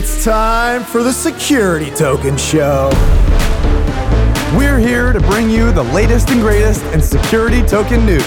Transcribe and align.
It's 0.00 0.22
time 0.24 0.84
for 0.84 1.02
the 1.02 1.12
Security 1.12 1.90
Token 1.90 2.36
Show. 2.36 2.88
We're 4.56 4.78
here 4.78 5.12
to 5.12 5.18
bring 5.18 5.50
you 5.50 5.72
the 5.72 5.82
latest 5.92 6.30
and 6.30 6.40
greatest 6.40 6.84
in 6.94 7.02
security 7.02 7.62
token 7.62 8.06
news. 8.06 8.22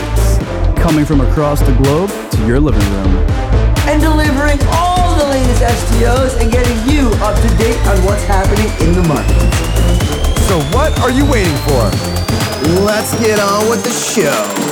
Coming 0.76 1.06
from 1.06 1.22
across 1.22 1.62
the 1.62 1.74
globe 1.76 2.10
to 2.32 2.46
your 2.46 2.60
living 2.60 2.84
room. 2.92 3.16
and 3.88 4.02
delivering 4.02 4.60
all 4.74 5.16
the 5.16 5.24
latest 5.32 5.62
STOs 5.62 6.42
and 6.42 6.52
getting 6.52 6.76
you 6.94 7.08
up 7.24 7.40
to 7.40 7.48
date 7.56 7.80
on 7.88 8.04
what's 8.04 8.26
happening 8.26 8.68
in 8.86 8.94
the 8.94 9.08
market. 9.08 9.40
So, 10.50 10.60
what 10.76 10.92
are 11.00 11.10
you 11.10 11.24
waiting 11.32 11.56
for? 11.64 11.88
Let's 12.84 13.18
get 13.18 13.40
on 13.40 13.70
with 13.70 13.82
the 13.86 13.92
show. 13.92 14.71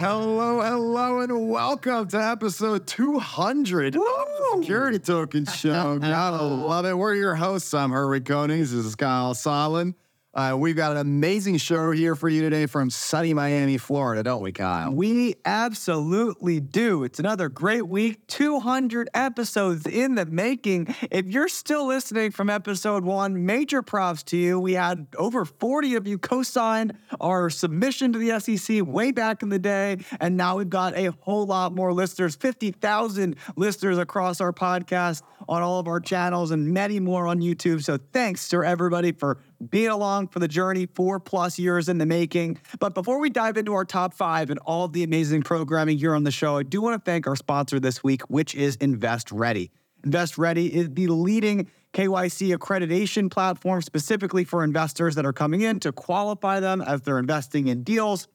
Hello, 0.00 0.62
hello, 0.62 1.20
and 1.20 1.50
welcome 1.50 2.08
to 2.08 2.16
episode 2.16 2.86
200 2.86 3.94
of 3.96 4.00
the 4.00 4.56
Security 4.62 4.98
Token 4.98 5.44
Show. 5.44 5.98
Gotta 6.00 6.42
love 6.42 6.86
it. 6.86 6.94
We're 6.94 7.16
your 7.16 7.34
hosts. 7.34 7.74
I'm 7.74 7.90
Herwig 7.90 8.22
Konings. 8.22 8.70
This 8.70 8.86
is 8.86 8.94
Kyle 8.96 9.34
Sonlin. 9.34 9.92
Uh, 10.32 10.54
we've 10.56 10.76
got 10.76 10.92
an 10.92 10.98
amazing 10.98 11.56
show 11.56 11.90
here 11.90 12.14
for 12.14 12.28
you 12.28 12.40
today 12.40 12.64
from 12.66 12.88
sunny 12.88 13.34
Miami, 13.34 13.76
Florida, 13.78 14.22
don't 14.22 14.42
we, 14.42 14.52
Kyle? 14.52 14.92
We 14.92 15.34
absolutely 15.44 16.60
do. 16.60 17.02
It's 17.02 17.18
another 17.18 17.48
great 17.48 17.88
week, 17.88 18.24
200 18.28 19.10
episodes 19.12 19.86
in 19.86 20.14
the 20.14 20.26
making. 20.26 20.94
If 21.10 21.26
you're 21.26 21.48
still 21.48 21.84
listening 21.88 22.30
from 22.30 22.48
episode 22.48 23.02
one, 23.02 23.44
major 23.44 23.82
props 23.82 24.22
to 24.24 24.36
you. 24.36 24.60
We 24.60 24.74
had 24.74 25.08
over 25.18 25.44
40 25.44 25.96
of 25.96 26.06
you 26.06 26.16
co 26.16 26.44
signed 26.44 26.96
our 27.20 27.50
submission 27.50 28.12
to 28.12 28.18
the 28.20 28.38
SEC 28.38 28.86
way 28.86 29.10
back 29.10 29.42
in 29.42 29.48
the 29.48 29.58
day. 29.58 29.98
And 30.20 30.36
now 30.36 30.58
we've 30.58 30.70
got 30.70 30.96
a 30.96 31.10
whole 31.22 31.46
lot 31.46 31.74
more 31.74 31.92
listeners 31.92 32.36
50,000 32.36 33.34
listeners 33.56 33.98
across 33.98 34.40
our 34.40 34.52
podcast 34.52 35.22
on 35.48 35.62
all 35.62 35.80
of 35.80 35.88
our 35.88 35.98
channels 35.98 36.52
and 36.52 36.68
many 36.68 37.00
more 37.00 37.26
on 37.26 37.40
YouTube. 37.40 37.82
So 37.82 37.98
thanks 38.12 38.48
to 38.50 38.62
everybody 38.62 39.10
for 39.10 39.38
being 39.68 39.88
along 39.88 40.28
for 40.28 40.38
the 40.38 40.48
journey, 40.48 40.86
four 40.86 41.20
plus 41.20 41.58
years 41.58 41.88
in 41.88 41.98
the 41.98 42.06
making. 42.06 42.58
But 42.78 42.94
before 42.94 43.18
we 43.18 43.30
dive 43.30 43.56
into 43.56 43.74
our 43.74 43.84
top 43.84 44.14
five 44.14 44.50
and 44.50 44.58
all 44.60 44.88
the 44.88 45.02
amazing 45.02 45.42
programming 45.42 45.98
here 45.98 46.14
on 46.14 46.24
the 46.24 46.30
show, 46.30 46.56
I 46.56 46.62
do 46.62 46.80
want 46.80 47.02
to 47.02 47.10
thank 47.10 47.26
our 47.26 47.36
sponsor 47.36 47.78
this 47.78 48.02
week, 48.02 48.22
which 48.22 48.54
is 48.54 48.76
Invest 48.76 49.30
Ready. 49.30 49.70
Invest 50.04 50.38
Ready 50.38 50.74
is 50.74 50.88
the 50.90 51.08
leading 51.08 51.68
KYC 51.92 52.56
accreditation 52.56 53.30
platform 53.30 53.82
specifically 53.82 54.44
for 54.44 54.64
investors 54.64 55.14
that 55.16 55.26
are 55.26 55.32
coming 55.32 55.60
in 55.60 55.80
to 55.80 55.92
qualify 55.92 56.60
them 56.60 56.80
as 56.80 57.02
they're 57.02 57.18
investing 57.18 57.68
in 57.68 57.82
deals. 57.82 58.28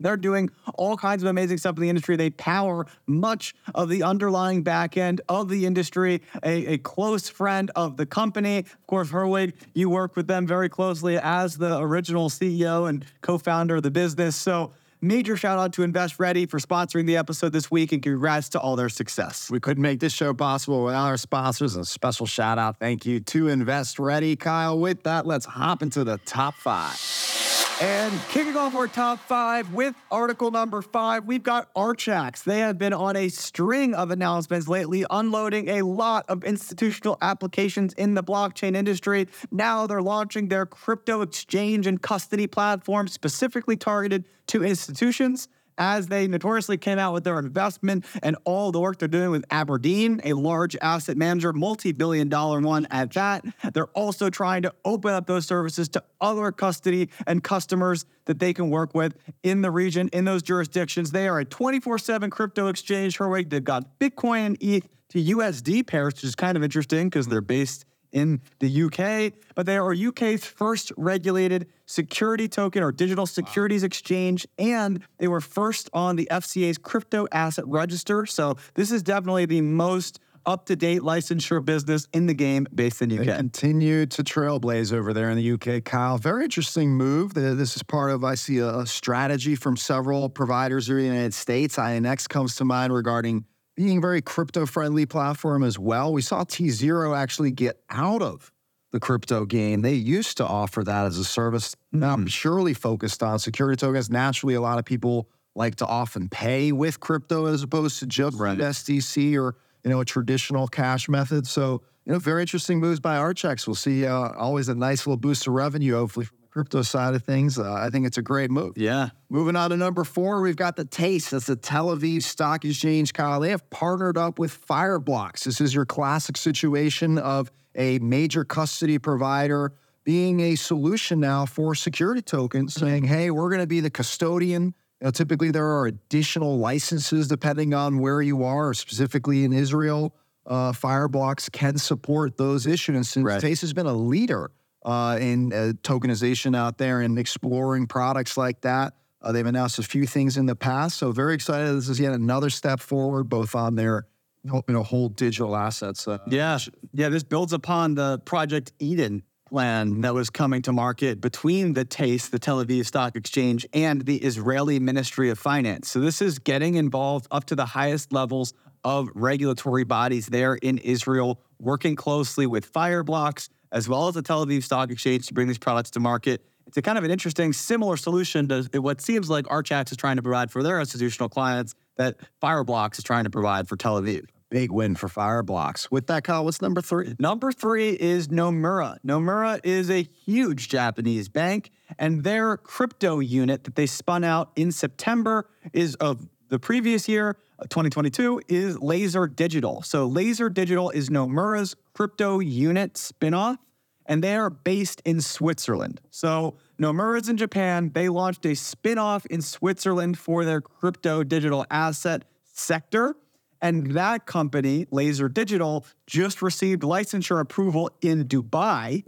They're 0.00 0.16
doing 0.16 0.50
all 0.74 0.96
kinds 0.96 1.22
of 1.22 1.28
amazing 1.28 1.58
stuff 1.58 1.76
in 1.76 1.82
the 1.82 1.88
industry. 1.88 2.16
They 2.16 2.30
power 2.30 2.86
much 3.06 3.54
of 3.74 3.88
the 3.88 4.02
underlying 4.02 4.62
back 4.62 4.96
end 4.96 5.20
of 5.28 5.48
the 5.48 5.66
industry. 5.66 6.22
A, 6.42 6.74
a 6.74 6.78
close 6.78 7.28
friend 7.28 7.70
of 7.76 7.96
the 7.96 8.06
company, 8.06 8.58
of 8.58 8.86
course, 8.86 9.10
Herwig, 9.10 9.52
you 9.74 9.90
work 9.90 10.16
with 10.16 10.26
them 10.26 10.46
very 10.46 10.68
closely 10.68 11.18
as 11.18 11.58
the 11.58 11.78
original 11.78 12.30
CEO 12.30 12.88
and 12.88 13.04
co 13.20 13.38
founder 13.38 13.76
of 13.76 13.82
the 13.82 13.90
business. 13.90 14.36
So, 14.36 14.72
major 15.02 15.36
shout 15.36 15.58
out 15.58 15.72
to 15.74 15.82
Invest 15.82 16.18
Ready 16.18 16.46
for 16.46 16.58
sponsoring 16.58 17.06
the 17.06 17.16
episode 17.16 17.52
this 17.52 17.70
week 17.70 17.92
and 17.92 18.02
congrats 18.02 18.48
to 18.50 18.60
all 18.60 18.76
their 18.76 18.88
success. 18.88 19.50
We 19.50 19.60
couldn't 19.60 19.82
make 19.82 20.00
this 20.00 20.12
show 20.12 20.34
possible 20.34 20.84
without 20.84 21.06
our 21.06 21.16
sponsors. 21.16 21.76
A 21.76 21.84
special 21.84 22.26
shout 22.26 22.58
out, 22.58 22.78
thank 22.78 23.06
you 23.06 23.20
to 23.20 23.48
Invest 23.48 23.98
Ready. 23.98 24.36
Kyle, 24.36 24.78
with 24.78 25.02
that, 25.04 25.26
let's 25.26 25.46
hop 25.46 25.82
into 25.82 26.04
the 26.04 26.18
top 26.18 26.54
five. 26.54 27.49
And 27.80 28.12
kicking 28.28 28.58
off 28.58 28.74
our 28.74 28.88
top 28.88 29.20
five 29.20 29.72
with 29.72 29.94
article 30.10 30.50
number 30.50 30.82
five, 30.82 31.24
we've 31.24 31.42
got 31.42 31.72
Archax. 31.72 32.44
They 32.44 32.58
have 32.58 32.76
been 32.76 32.92
on 32.92 33.16
a 33.16 33.30
string 33.30 33.94
of 33.94 34.10
announcements 34.10 34.68
lately, 34.68 35.06
unloading 35.08 35.66
a 35.70 35.80
lot 35.80 36.26
of 36.28 36.44
institutional 36.44 37.16
applications 37.22 37.94
in 37.94 38.12
the 38.12 38.22
blockchain 38.22 38.76
industry. 38.76 39.28
Now 39.50 39.86
they're 39.86 40.02
launching 40.02 40.48
their 40.48 40.66
crypto 40.66 41.22
exchange 41.22 41.86
and 41.86 42.02
custody 42.02 42.46
platform 42.46 43.08
specifically 43.08 43.78
targeted 43.78 44.26
to 44.48 44.62
institutions 44.62 45.48
as 45.80 46.06
they 46.08 46.28
notoriously 46.28 46.76
came 46.76 46.98
out 46.98 47.14
with 47.14 47.24
their 47.24 47.38
investment 47.38 48.04
and 48.22 48.36
all 48.44 48.70
the 48.70 48.78
work 48.78 48.98
they're 48.98 49.08
doing 49.08 49.30
with 49.30 49.44
Aberdeen, 49.50 50.20
a 50.22 50.34
large 50.34 50.76
asset 50.80 51.16
manager, 51.16 51.52
multi 51.52 51.90
billion 51.90 52.28
dollar 52.28 52.60
one 52.60 52.86
at 52.90 53.10
that. 53.14 53.44
They're 53.72 53.86
also 53.86 54.30
trying 54.30 54.62
to 54.62 54.74
open 54.84 55.12
up 55.12 55.26
those 55.26 55.46
services 55.46 55.88
to 55.90 56.04
other 56.20 56.52
custody 56.52 57.08
and 57.26 57.42
customers 57.42 58.04
that 58.26 58.38
they 58.38 58.52
can 58.52 58.68
work 58.70 58.94
with 58.94 59.16
in 59.42 59.62
the 59.62 59.70
region, 59.70 60.08
in 60.12 60.26
those 60.26 60.42
jurisdictions. 60.42 61.10
They 61.10 61.26
are 61.26 61.40
a 61.40 61.44
24 61.44 61.98
7 61.98 62.30
crypto 62.30 62.68
exchange, 62.68 63.18
Herwig. 63.18 63.48
They've 63.48 63.64
got 63.64 63.98
Bitcoin 63.98 64.46
and 64.46 64.56
ETH 64.60 64.86
to 65.10 65.22
USD 65.22 65.86
pairs, 65.86 66.14
which 66.14 66.24
is 66.24 66.34
kind 66.34 66.56
of 66.56 66.62
interesting 66.62 67.08
because 67.08 67.26
they're 67.26 67.40
based 67.40 67.84
in 68.12 68.40
the 68.58 68.82
UK, 68.84 69.32
but 69.54 69.66
they 69.66 69.76
are 69.76 69.92
UK's 69.92 70.44
first 70.44 70.92
regulated 70.96 71.66
security 71.86 72.48
token 72.48 72.82
or 72.82 72.92
digital 72.92 73.26
securities 73.26 73.82
exchange, 73.82 74.46
and 74.58 75.02
they 75.18 75.28
were 75.28 75.40
first 75.40 75.90
on 75.92 76.16
the 76.16 76.28
FCA's 76.30 76.78
crypto 76.78 77.26
asset 77.32 77.66
register. 77.66 78.26
So 78.26 78.56
this 78.74 78.90
is 78.90 79.02
definitely 79.02 79.46
the 79.46 79.60
most 79.60 80.20
up-to-date 80.46 81.02
licensure 81.02 81.62
business 81.62 82.08
in 82.12 82.26
the 82.26 82.34
game 82.34 82.66
based 82.74 83.02
in 83.02 83.10
the 83.10 83.18
They 83.18 83.30
UK. 83.30 83.36
continue 83.36 84.06
to 84.06 84.22
trailblaze 84.22 84.92
over 84.92 85.12
there 85.12 85.30
in 85.30 85.36
the 85.36 85.52
UK, 85.52 85.84
Kyle. 85.84 86.16
Very 86.18 86.44
interesting 86.44 86.90
move. 86.90 87.34
This 87.34 87.76
is 87.76 87.82
part 87.82 88.10
of, 88.10 88.24
I 88.24 88.34
see, 88.36 88.58
a, 88.58 88.78
a 88.78 88.86
strategy 88.86 89.54
from 89.54 89.76
several 89.76 90.28
providers 90.30 90.86
here 90.86 90.98
in 90.98 91.04
the 91.04 91.12
United 91.14 91.34
States. 91.34 91.76
INX 91.76 92.28
comes 92.28 92.56
to 92.56 92.64
mind 92.64 92.92
regarding 92.92 93.44
being 93.80 93.96
a 93.96 94.00
very 94.00 94.20
crypto 94.20 94.66
friendly 94.66 95.06
platform 95.06 95.62
as 95.62 95.78
well. 95.78 96.12
We 96.12 96.20
saw 96.20 96.44
T0 96.44 97.16
actually 97.16 97.50
get 97.50 97.80
out 97.88 98.20
of 98.20 98.52
the 98.92 99.00
crypto 99.00 99.46
game. 99.46 99.80
They 99.80 99.94
used 99.94 100.36
to 100.36 100.46
offer 100.46 100.84
that 100.84 101.06
as 101.06 101.16
a 101.16 101.24
service, 101.24 101.74
now 101.90 102.18
purely 102.26 102.74
focused 102.74 103.22
on 103.22 103.38
security 103.38 103.80
tokens. 103.80 104.10
Naturally, 104.10 104.54
a 104.54 104.60
lot 104.60 104.78
of 104.78 104.84
people 104.84 105.30
like 105.54 105.76
to 105.76 105.86
often 105.86 106.28
pay 106.28 106.72
with 106.72 107.00
crypto 107.00 107.46
as 107.46 107.62
opposed 107.62 107.98
to 108.00 108.06
just 108.06 108.36
SDC 108.36 109.40
or 109.40 109.56
you 109.82 109.90
know 109.90 110.00
a 110.00 110.04
traditional 110.04 110.68
cash 110.68 111.08
method. 111.08 111.46
So 111.46 111.80
you 112.04 112.12
know, 112.12 112.18
very 112.18 112.42
interesting 112.42 112.80
moves 112.80 113.00
by 113.00 113.16
Archax. 113.16 113.66
We'll 113.66 113.76
see. 113.76 114.04
Uh, 114.04 114.32
always 114.32 114.68
a 114.68 114.74
nice 114.74 115.06
little 115.06 115.16
boost 115.16 115.46
of 115.46 115.54
revenue, 115.54 115.94
hopefully 115.94 116.26
crypto 116.50 116.82
side 116.82 117.14
of 117.14 117.22
things. 117.22 117.58
Uh, 117.58 117.72
I 117.72 117.90
think 117.90 118.06
it's 118.06 118.18
a 118.18 118.22
great 118.22 118.50
move. 118.50 118.76
Yeah. 118.76 119.10
Moving 119.28 119.56
on 119.56 119.70
to 119.70 119.76
number 119.76 120.04
four, 120.04 120.40
we've 120.40 120.56
got 120.56 120.76
the 120.76 120.84
TASE. 120.84 121.30
That's 121.30 121.46
the 121.46 121.56
Tel 121.56 121.88
Aviv 121.88 122.22
Stock 122.22 122.64
Exchange, 122.64 123.12
Kyle. 123.12 123.40
They 123.40 123.50
have 123.50 123.68
partnered 123.70 124.18
up 124.18 124.38
with 124.38 124.66
Fireblocks. 124.66 125.44
This 125.44 125.60
is 125.60 125.74
your 125.74 125.86
classic 125.86 126.36
situation 126.36 127.18
of 127.18 127.50
a 127.74 127.98
major 128.00 128.44
custody 128.44 128.98
provider 128.98 129.72
being 130.02 130.40
a 130.40 130.56
solution 130.56 131.20
now 131.20 131.46
for 131.46 131.74
security 131.74 132.22
tokens, 132.22 132.74
saying, 132.74 133.04
hey, 133.04 133.30
we're 133.30 133.48
going 133.48 133.60
to 133.60 133.66
be 133.66 133.80
the 133.80 133.90
custodian. 133.90 134.74
You 135.00 135.04
know, 135.04 135.10
typically, 135.10 135.50
there 135.50 135.66
are 135.66 135.86
additional 135.86 136.58
licenses 136.58 137.28
depending 137.28 137.74
on 137.74 137.98
where 137.98 138.20
you 138.20 138.42
are, 138.44 138.74
specifically 138.74 139.44
in 139.44 139.52
Israel. 139.52 140.14
Uh, 140.46 140.72
Fireblocks 140.72 141.52
can 141.52 141.78
support 141.78 142.36
those 142.38 142.66
issuances. 142.66 143.24
Right. 143.24 143.40
TASE 143.40 143.60
has 143.60 143.72
been 143.72 143.86
a 143.86 143.94
leader 143.94 144.50
uh, 144.84 145.18
in 145.20 145.52
uh, 145.52 145.72
tokenization 145.82 146.56
out 146.56 146.78
there 146.78 147.00
and 147.00 147.18
exploring 147.18 147.86
products 147.86 148.36
like 148.36 148.60
that. 148.62 148.94
Uh, 149.22 149.32
they've 149.32 149.46
announced 149.46 149.78
a 149.78 149.82
few 149.82 150.06
things 150.06 150.36
in 150.36 150.46
the 150.46 150.56
past, 150.56 150.96
so 150.96 151.12
very 151.12 151.34
excited. 151.34 151.76
This 151.76 151.88
is 151.88 152.00
yet 152.00 152.12
another 152.12 152.48
step 152.48 152.80
forward, 152.80 153.24
both 153.24 153.54
on 153.54 153.74
their 153.74 154.06
you 154.44 154.62
know, 154.68 154.82
whole 154.82 155.10
digital 155.10 155.54
assets. 155.54 156.08
Uh, 156.08 156.18
Yeah. 156.26 156.58
Yeah. 156.94 157.10
This 157.10 157.22
builds 157.22 157.52
upon 157.52 157.94
the 157.94 158.18
Project 158.20 158.72
Eden 158.78 159.22
plan 159.46 160.00
that 160.00 160.14
was 160.14 160.30
coming 160.30 160.62
to 160.62 160.72
market 160.72 161.20
between 161.20 161.74
the 161.74 161.84
TASE, 161.84 162.30
the 162.30 162.38
Tel 162.38 162.64
Aviv 162.64 162.86
Stock 162.86 163.16
Exchange, 163.16 163.66
and 163.74 164.06
the 164.06 164.16
Israeli 164.18 164.78
Ministry 164.78 165.28
of 165.28 165.38
Finance. 165.38 165.90
So 165.90 166.00
this 166.00 166.22
is 166.22 166.38
getting 166.38 166.76
involved 166.76 167.26
up 167.30 167.44
to 167.46 167.56
the 167.56 167.66
highest 167.66 168.12
levels 168.12 168.54
of 168.84 169.10
regulatory 169.14 169.84
bodies 169.84 170.28
there 170.28 170.54
in 170.54 170.78
Israel, 170.78 171.42
working 171.58 171.96
closely 171.96 172.46
with 172.46 172.72
Fireblocks 172.72 173.50
as 173.72 173.88
well 173.88 174.08
as 174.08 174.14
the 174.14 174.22
Tel 174.22 174.44
Aviv 174.44 174.62
Stock 174.62 174.90
Exchange 174.90 175.26
to 175.28 175.34
bring 175.34 175.48
these 175.48 175.58
products 175.58 175.90
to 175.92 176.00
market. 176.00 176.44
It's 176.66 176.76
a 176.76 176.82
kind 176.82 176.98
of 176.98 177.04
an 177.04 177.10
interesting, 177.10 177.52
similar 177.52 177.96
solution 177.96 178.46
to 178.48 178.78
what 178.80 179.00
seems 179.00 179.28
like 179.28 179.46
Archax 179.46 179.90
is 179.90 179.96
trying 179.96 180.16
to 180.16 180.22
provide 180.22 180.50
for 180.50 180.62
their 180.62 180.78
institutional 180.78 181.28
clients 181.28 181.74
that 181.96 182.16
Fireblocks 182.42 182.98
is 182.98 183.04
trying 183.04 183.24
to 183.24 183.30
provide 183.30 183.68
for 183.68 183.76
Tel 183.76 184.00
Aviv. 184.00 184.26
big 184.50 184.70
win 184.72 184.94
for 184.96 185.08
Fireblocks. 185.08 185.90
With 185.90 186.06
that, 186.08 186.24
Kyle, 186.24 186.44
what's 186.44 186.60
number 186.60 186.80
three? 186.80 187.14
Number 187.18 187.52
three 187.52 187.90
is 187.90 188.28
Nomura. 188.28 188.98
Nomura 189.06 189.60
is 189.64 189.90
a 189.90 190.02
huge 190.02 190.68
Japanese 190.68 191.28
bank, 191.28 191.70
and 191.98 192.24
their 192.24 192.56
crypto 192.56 193.20
unit 193.20 193.64
that 193.64 193.76
they 193.76 193.86
spun 193.86 194.24
out 194.24 194.50
in 194.56 194.72
September 194.72 195.48
is 195.72 195.94
of 195.96 196.28
the 196.48 196.58
previous 196.58 197.08
year, 197.08 197.36
uh, 197.60 197.62
2022, 197.64 198.42
is 198.48 198.78
Laser 198.80 199.28
Digital. 199.28 199.82
So 199.82 200.06
Laser 200.06 200.50
Digital 200.50 200.90
is 200.90 201.10
Nomura's 201.10 201.76
crypto 202.00 202.38
unit 202.38 202.94
spinoff, 202.94 203.58
and 204.06 204.24
they 204.24 204.34
are 204.34 204.48
based 204.48 205.02
in 205.04 205.20
Switzerland. 205.20 206.00
So 206.08 206.56
Nomura's 206.80 207.28
in 207.28 207.36
Japan. 207.36 207.90
They 207.92 208.08
launched 208.08 208.46
a 208.46 208.52
spinoff 208.52 209.26
in 209.26 209.42
Switzerland 209.42 210.16
for 210.16 210.46
their 210.46 210.62
crypto 210.62 211.22
digital 211.22 211.66
asset 211.70 212.24
sector. 212.54 213.16
And 213.60 213.90
that 213.92 214.24
company, 214.24 214.86
Laser 214.90 215.28
Digital, 215.28 215.84
just 216.06 216.40
received 216.40 216.80
licensure 216.80 217.38
approval 217.38 217.90
in 218.00 218.24
Dubai 218.24 219.04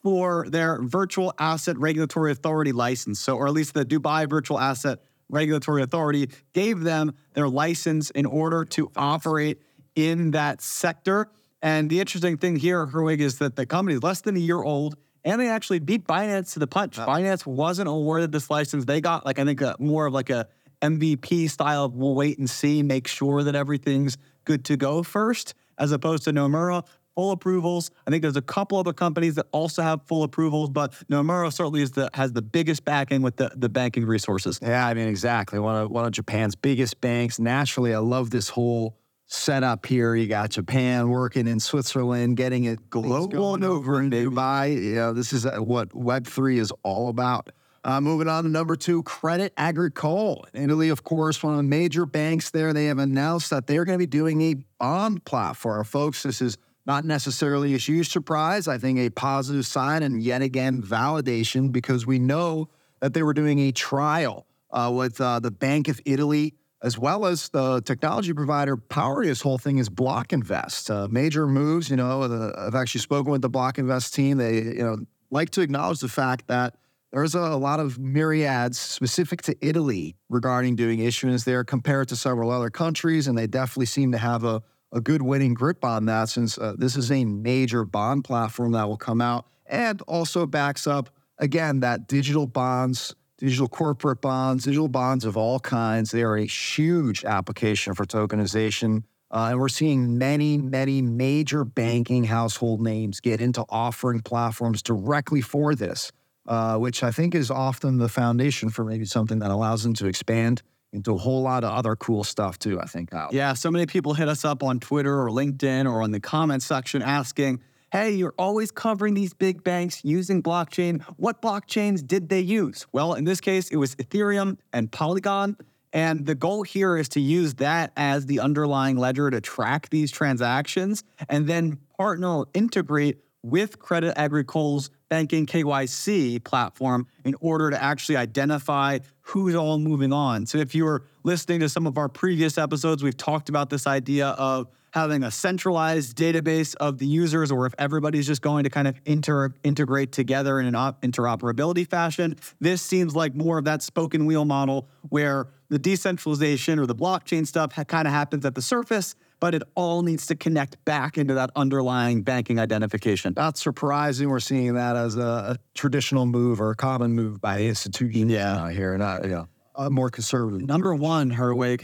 for 0.00 0.46
their 0.48 0.80
virtual 0.80 1.34
asset 1.40 1.76
regulatory 1.76 2.30
authority 2.30 2.70
license. 2.70 3.18
So, 3.18 3.36
or 3.36 3.48
at 3.48 3.52
least 3.52 3.74
the 3.74 3.84
Dubai 3.84 4.30
Virtual 4.30 4.60
Asset 4.60 5.00
Regulatory 5.28 5.82
Authority 5.82 6.30
gave 6.52 6.82
them 6.82 7.16
their 7.34 7.48
license 7.48 8.10
in 8.10 8.26
order 8.26 8.64
to 8.66 8.92
operate 8.94 9.60
in 9.96 10.30
that 10.30 10.62
sector. 10.62 11.32
And 11.62 11.90
the 11.90 12.00
interesting 12.00 12.36
thing 12.36 12.56
here, 12.56 12.86
Herwig, 12.86 13.18
is 13.18 13.38
that 13.38 13.56
the 13.56 13.66
company 13.66 13.96
is 13.96 14.02
less 14.02 14.20
than 14.20 14.36
a 14.36 14.40
year 14.40 14.62
old 14.62 14.96
and 15.24 15.40
they 15.40 15.48
actually 15.48 15.80
beat 15.80 16.06
Binance 16.06 16.52
to 16.54 16.58
the 16.58 16.66
punch. 16.66 16.96
Binance 16.96 17.44
wasn't 17.44 17.88
awarded 17.88 18.32
this 18.32 18.50
license. 18.50 18.84
They 18.84 19.00
got 19.00 19.26
like 19.26 19.38
I 19.38 19.44
think 19.44 19.60
a, 19.60 19.76
more 19.78 20.06
of 20.06 20.12
like 20.12 20.30
a 20.30 20.48
MVP 20.80 21.50
style 21.50 21.84
of 21.84 21.94
we'll 21.94 22.14
wait 22.14 22.38
and 22.38 22.48
see, 22.48 22.82
make 22.82 23.08
sure 23.08 23.42
that 23.42 23.54
everything's 23.54 24.16
good 24.44 24.64
to 24.66 24.76
go 24.76 25.02
first, 25.02 25.54
as 25.76 25.92
opposed 25.92 26.24
to 26.24 26.32
Nomura 26.32 26.84
full 27.14 27.32
approvals. 27.32 27.90
I 28.06 28.12
think 28.12 28.22
there's 28.22 28.36
a 28.36 28.42
couple 28.42 28.78
other 28.78 28.92
companies 28.92 29.34
that 29.34 29.46
also 29.50 29.82
have 29.82 30.02
full 30.04 30.22
approvals, 30.22 30.70
but 30.70 30.92
Nomura 31.10 31.52
certainly 31.52 31.82
is 31.82 31.90
the, 31.90 32.08
has 32.14 32.32
the 32.32 32.42
biggest 32.42 32.84
backing 32.84 33.22
with 33.22 33.34
the, 33.34 33.50
the 33.56 33.68
banking 33.68 34.06
resources. 34.06 34.60
Yeah, 34.62 34.86
I 34.86 34.94
mean, 34.94 35.08
exactly. 35.08 35.58
One 35.58 35.74
of, 35.74 35.90
one 35.90 36.04
of 36.04 36.12
Japan's 36.12 36.54
biggest 36.54 37.00
banks. 37.00 37.40
Naturally, 37.40 37.92
I 37.92 37.98
love 37.98 38.30
this 38.30 38.48
whole 38.48 38.96
setup 39.28 39.86
here. 39.86 40.14
You 40.14 40.26
got 40.26 40.50
Japan 40.50 41.10
working 41.10 41.46
in 41.46 41.60
Switzerland, 41.60 42.36
getting 42.36 42.64
it 42.64 42.90
global 42.90 43.54
and 43.54 43.62
over 43.62 44.00
in 44.00 44.10
Dubai. 44.10 44.74
You 44.74 44.94
know, 44.96 45.12
this 45.12 45.32
is 45.32 45.46
uh, 45.46 45.58
what 45.58 45.90
Web3 45.90 46.58
is 46.58 46.72
all 46.82 47.08
about. 47.08 47.50
Uh, 47.84 48.00
moving 48.00 48.26
on 48.26 48.42
to 48.42 48.50
number 48.50 48.74
two, 48.74 49.02
Credit 49.04 49.52
Agricole. 49.56 50.44
In 50.52 50.64
Italy, 50.64 50.88
of 50.88 51.04
course, 51.04 51.42
one 51.42 51.52
of 51.52 51.58
the 51.58 51.62
major 51.62 52.04
banks 52.04 52.50
there. 52.50 52.72
They 52.72 52.86
have 52.86 52.98
announced 52.98 53.50
that 53.50 53.66
they're 53.66 53.84
going 53.84 53.94
to 53.94 54.02
be 54.02 54.06
doing 54.06 54.40
a 54.42 54.54
bond 54.78 55.24
platform. 55.24 55.84
Folks, 55.84 56.24
this 56.24 56.42
is 56.42 56.58
not 56.86 57.04
necessarily 57.04 57.74
a 57.74 57.78
huge 57.78 58.10
surprise. 58.10 58.66
I 58.66 58.78
think 58.78 58.98
a 58.98 59.10
positive 59.10 59.66
sign 59.66 60.02
and 60.02 60.22
yet 60.22 60.42
again 60.42 60.82
validation 60.82 61.70
because 61.70 62.06
we 62.06 62.18
know 62.18 62.68
that 63.00 63.14
they 63.14 63.22
were 63.22 63.34
doing 63.34 63.60
a 63.60 63.72
trial 63.72 64.46
uh, 64.70 64.90
with 64.92 65.20
uh, 65.20 65.38
the 65.38 65.50
Bank 65.50 65.88
of 65.88 66.00
Italy 66.04 66.54
as 66.82 66.98
well 66.98 67.26
as 67.26 67.48
the 67.48 67.80
technology 67.82 68.32
provider 68.32 68.76
powering 68.76 69.28
this 69.28 69.40
whole 69.40 69.58
thing 69.58 69.78
is 69.78 69.88
Block 69.88 70.32
Invest. 70.32 70.90
Uh, 70.90 71.08
major 71.10 71.46
moves, 71.46 71.90
you 71.90 71.96
know, 71.96 72.28
the, 72.28 72.54
I've 72.56 72.74
actually 72.74 73.00
spoken 73.00 73.32
with 73.32 73.42
the 73.42 73.48
Block 73.48 73.78
Invest 73.78 74.14
team. 74.14 74.38
They, 74.38 74.62
you 74.62 74.84
know, 74.84 74.98
like 75.30 75.50
to 75.50 75.60
acknowledge 75.60 76.00
the 76.00 76.08
fact 76.08 76.46
that 76.48 76.76
there's 77.12 77.34
a, 77.34 77.40
a 77.40 77.56
lot 77.56 77.80
of 77.80 77.98
myriads 77.98 78.78
specific 78.78 79.42
to 79.42 79.56
Italy 79.60 80.16
regarding 80.28 80.76
doing 80.76 81.00
issuance 81.00 81.44
there 81.44 81.64
compared 81.64 82.08
to 82.08 82.16
several 82.16 82.50
other 82.50 82.70
countries, 82.70 83.26
and 83.26 83.36
they 83.36 83.46
definitely 83.46 83.86
seem 83.86 84.12
to 84.12 84.18
have 84.18 84.44
a, 84.44 84.62
a 84.92 85.00
good 85.00 85.22
winning 85.22 85.54
grip 85.54 85.84
on 85.84 86.06
that 86.06 86.28
since 86.28 86.58
uh, 86.58 86.74
this 86.76 86.96
is 86.96 87.10
a 87.10 87.24
major 87.24 87.84
bond 87.84 88.24
platform 88.24 88.72
that 88.72 88.88
will 88.88 88.96
come 88.96 89.20
out 89.20 89.46
and 89.66 90.00
also 90.02 90.46
backs 90.46 90.86
up 90.86 91.10
again 91.38 91.80
that 91.80 92.08
digital 92.08 92.46
bonds 92.46 93.14
digital 93.38 93.68
corporate 93.68 94.20
bonds, 94.20 94.64
digital 94.64 94.88
bonds 94.88 95.24
of 95.24 95.36
all 95.36 95.60
kinds. 95.60 96.10
They 96.10 96.22
are 96.22 96.36
a 96.36 96.44
huge 96.44 97.24
application 97.24 97.94
for 97.94 98.04
tokenization. 98.04 99.04
Uh, 99.30 99.48
and 99.50 99.60
we're 99.60 99.68
seeing 99.68 100.18
many, 100.18 100.58
many 100.58 101.02
major 101.02 101.64
banking 101.64 102.24
household 102.24 102.80
names 102.80 103.20
get 103.20 103.40
into 103.40 103.64
offering 103.68 104.20
platforms 104.20 104.82
directly 104.82 105.40
for 105.40 105.74
this, 105.74 106.10
uh, 106.46 106.76
which 106.76 107.02
I 107.02 107.10
think 107.10 107.34
is 107.34 107.50
often 107.50 107.98
the 107.98 108.08
foundation 108.08 108.70
for 108.70 108.84
maybe 108.84 109.04
something 109.04 109.38
that 109.40 109.50
allows 109.50 109.82
them 109.82 109.94
to 109.94 110.06
expand 110.06 110.62
into 110.92 111.14
a 111.14 111.18
whole 111.18 111.42
lot 111.42 111.64
of 111.64 111.70
other 111.70 111.94
cool 111.96 112.24
stuff 112.24 112.58
too, 112.58 112.80
I 112.80 112.86
think. 112.86 113.10
Kyle. 113.10 113.28
Yeah, 113.30 113.52
so 113.52 113.70
many 113.70 113.84
people 113.84 114.14
hit 114.14 114.28
us 114.28 114.44
up 114.44 114.62
on 114.62 114.80
Twitter 114.80 115.20
or 115.20 115.28
LinkedIn 115.28 115.84
or 115.84 116.02
on 116.02 116.10
the 116.10 116.20
comment 116.20 116.62
section 116.62 117.02
asking, 117.02 117.60
hey, 117.92 118.10
you're 118.10 118.34
always 118.38 118.70
covering 118.70 119.14
these 119.14 119.32
big 119.32 119.64
banks 119.64 120.04
using 120.04 120.42
blockchain. 120.42 121.02
What 121.16 121.40
blockchains 121.40 122.06
did 122.06 122.28
they 122.28 122.40
use? 122.40 122.86
Well, 122.92 123.14
in 123.14 123.24
this 123.24 123.40
case, 123.40 123.70
it 123.70 123.76
was 123.76 123.94
Ethereum 123.96 124.58
and 124.72 124.90
Polygon. 124.90 125.56
And 125.92 126.26
the 126.26 126.34
goal 126.34 126.64
here 126.64 126.98
is 126.98 127.08
to 127.10 127.20
use 127.20 127.54
that 127.54 127.92
as 127.96 128.26
the 128.26 128.40
underlying 128.40 128.98
ledger 128.98 129.30
to 129.30 129.40
track 129.40 129.88
these 129.88 130.10
transactions 130.10 131.02
and 131.30 131.46
then 131.46 131.78
partner, 131.96 132.44
integrate 132.52 133.18
with 133.42 133.78
Credit 133.78 134.12
Agricole's 134.18 134.90
banking 135.08 135.46
KYC 135.46 136.44
platform 136.44 137.06
in 137.24 137.34
order 137.40 137.70
to 137.70 137.82
actually 137.82 138.16
identify 138.16 138.98
who's 139.22 139.54
all 139.54 139.78
moving 139.78 140.12
on. 140.12 140.44
So 140.44 140.58
if 140.58 140.74
you 140.74 140.84
were 140.84 141.04
listening 141.22 141.60
to 141.60 141.68
some 141.68 141.86
of 141.86 141.96
our 141.96 142.08
previous 142.08 142.58
episodes, 142.58 143.02
we've 143.02 143.16
talked 143.16 143.48
about 143.48 143.70
this 143.70 143.86
idea 143.86 144.28
of 144.30 144.68
having 144.92 145.22
a 145.22 145.30
centralized 145.30 146.16
database 146.16 146.74
of 146.76 146.98
the 146.98 147.06
users 147.06 147.50
or 147.50 147.66
if 147.66 147.74
everybody's 147.78 148.26
just 148.26 148.42
going 148.42 148.64
to 148.64 148.70
kind 148.70 148.88
of 148.88 149.00
inter- 149.04 149.52
integrate 149.62 150.12
together 150.12 150.58
in 150.60 150.66
an 150.66 150.74
op- 150.74 151.02
interoperability 151.02 151.88
fashion. 151.88 152.36
This 152.60 152.80
seems 152.82 153.14
like 153.14 153.34
more 153.34 153.58
of 153.58 153.64
that 153.64 153.82
spoken 153.82 154.26
wheel 154.26 154.44
model 154.44 154.88
where 155.08 155.48
the 155.68 155.78
decentralization 155.78 156.78
or 156.78 156.86
the 156.86 156.94
blockchain 156.94 157.46
stuff 157.46 157.72
ha- 157.72 157.84
kind 157.84 158.08
of 158.08 158.14
happens 158.14 158.44
at 158.46 158.54
the 158.54 158.62
surface, 158.62 159.14
but 159.40 159.54
it 159.54 159.62
all 159.74 160.02
needs 160.02 160.26
to 160.26 160.34
connect 160.34 160.82
back 160.84 161.18
into 161.18 161.34
that 161.34 161.50
underlying 161.54 162.22
banking 162.22 162.58
identification. 162.58 163.34
Not 163.36 163.58
surprising. 163.58 164.28
We're 164.30 164.40
seeing 164.40 164.74
that 164.74 164.96
as 164.96 165.16
a, 165.16 165.20
a 165.20 165.56
traditional 165.74 166.26
move 166.26 166.60
or 166.60 166.70
a 166.70 166.74
common 166.76 167.12
move 167.12 167.40
by 167.40 167.60
institutions 167.62 168.32
Yeah. 168.32 168.70
here, 168.70 168.96
not 168.96 169.24
you 169.24 169.30
know, 169.30 169.48
uh, 169.76 169.90
more 169.90 170.08
conservative. 170.10 170.66
Number 170.66 170.94
one, 170.94 171.30
Herwig, 171.30 171.82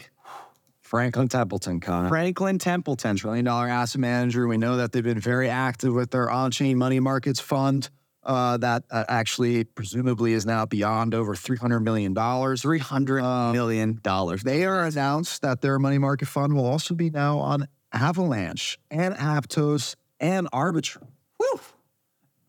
Franklin 0.95 1.27
Templeton, 1.27 1.81
Connor. 1.81 2.09
Franklin 2.09 2.57
Templeton. 2.59 3.17
trillion 3.17 3.45
dollar 3.45 3.67
asset 3.69 4.01
manager. 4.01 4.47
We 4.47 4.59
know 4.59 4.77
that 4.77 4.93
they've 4.93 5.03
been 5.03 5.19
very 5.19 5.49
active 5.51 5.93
with 5.93 6.13
their 6.13 6.31
on 6.31 6.53
chain 6.53 6.79
money 6.79 7.01
markets 7.01 7.41
fund. 7.41 7.91
Uh, 8.23 8.57
that 8.57 8.85
uh, 8.93 9.05
actually 9.09 9.65
presumably 9.65 10.33
is 10.33 10.47
now 10.47 10.65
beyond 10.65 11.13
over 11.13 11.35
$300 11.35 11.83
million. 11.83 12.15
Three 12.57 12.79
hundred 12.79 13.23
million 13.53 13.99
dollars. 14.03 14.45
They 14.45 14.65
are 14.65 14.85
announced 14.85 15.43
that 15.43 15.61
their 15.63 15.79
money 15.81 15.99
market 15.99 16.29
fund 16.29 16.55
will 16.55 16.65
also 16.65 16.95
be 16.95 17.11
now 17.11 17.39
on 17.39 17.67
Avalanche 17.93 18.79
and 18.91 19.15
Aptos 19.15 19.97
and 20.21 20.51
Arbitrum. 20.53 21.09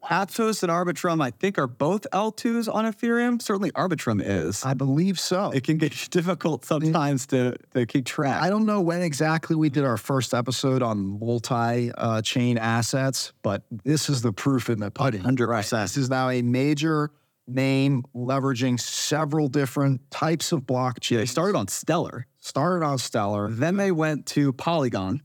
Aptos 0.10 0.64
and 0.64 0.72
Arbitrum, 0.72 1.22
I 1.22 1.32
think, 1.32 1.58
are 1.58 1.68
both 1.68 2.06
L2s 2.14 2.74
on 2.74 2.86
Ethereum. 2.86 3.42
Certainly, 3.42 3.72
Arbitrum 3.72 4.22
is. 4.24 4.64
I 4.66 4.74
believe 4.74 5.20
so. 5.20 5.52
It 5.52 5.64
can 5.64 5.78
get 5.78 5.92
difficult 6.12 6.66
sometimes 6.66 7.26
to, 7.28 7.56
to 7.74 7.86
keep 7.86 8.06
track. 8.06 8.42
I 8.42 8.50
don't 8.50 8.66
know 8.66 8.82
when 8.82 9.02
exactly 9.02 9.56
we 9.56 9.70
did 9.70 9.84
our 9.84 9.98
first 9.98 10.34
episode 10.34 10.82
on 10.82 11.20
multi 11.20 11.92
uh, 11.92 12.22
chain 12.22 12.58
assets, 12.58 13.34
but 13.42 13.64
this 13.84 14.10
is 14.10 14.22
the 14.22 14.32
proof 14.32 14.70
in 14.70 14.80
the 14.80 14.92
pudding. 14.92 15.22
100%. 15.22 15.82
This 15.82 15.98
is 15.98 16.10
now 16.10 16.30
a 16.30 16.42
major 16.42 17.12
name 17.48 18.04
leveraging 18.16 18.80
several 18.80 19.48
different 19.48 20.10
types 20.12 20.52
of 20.52 20.62
blockchain. 20.62 21.18
They 21.18 21.26
started 21.26 21.56
on 21.56 21.68
Stellar, 21.68 22.26
started 22.40 22.86
on 22.86 22.98
Stellar. 22.98 23.50
then 23.52 23.78
they 23.78 23.92
went 23.92 24.26
to 24.28 24.54
Polygon, 24.54 25.22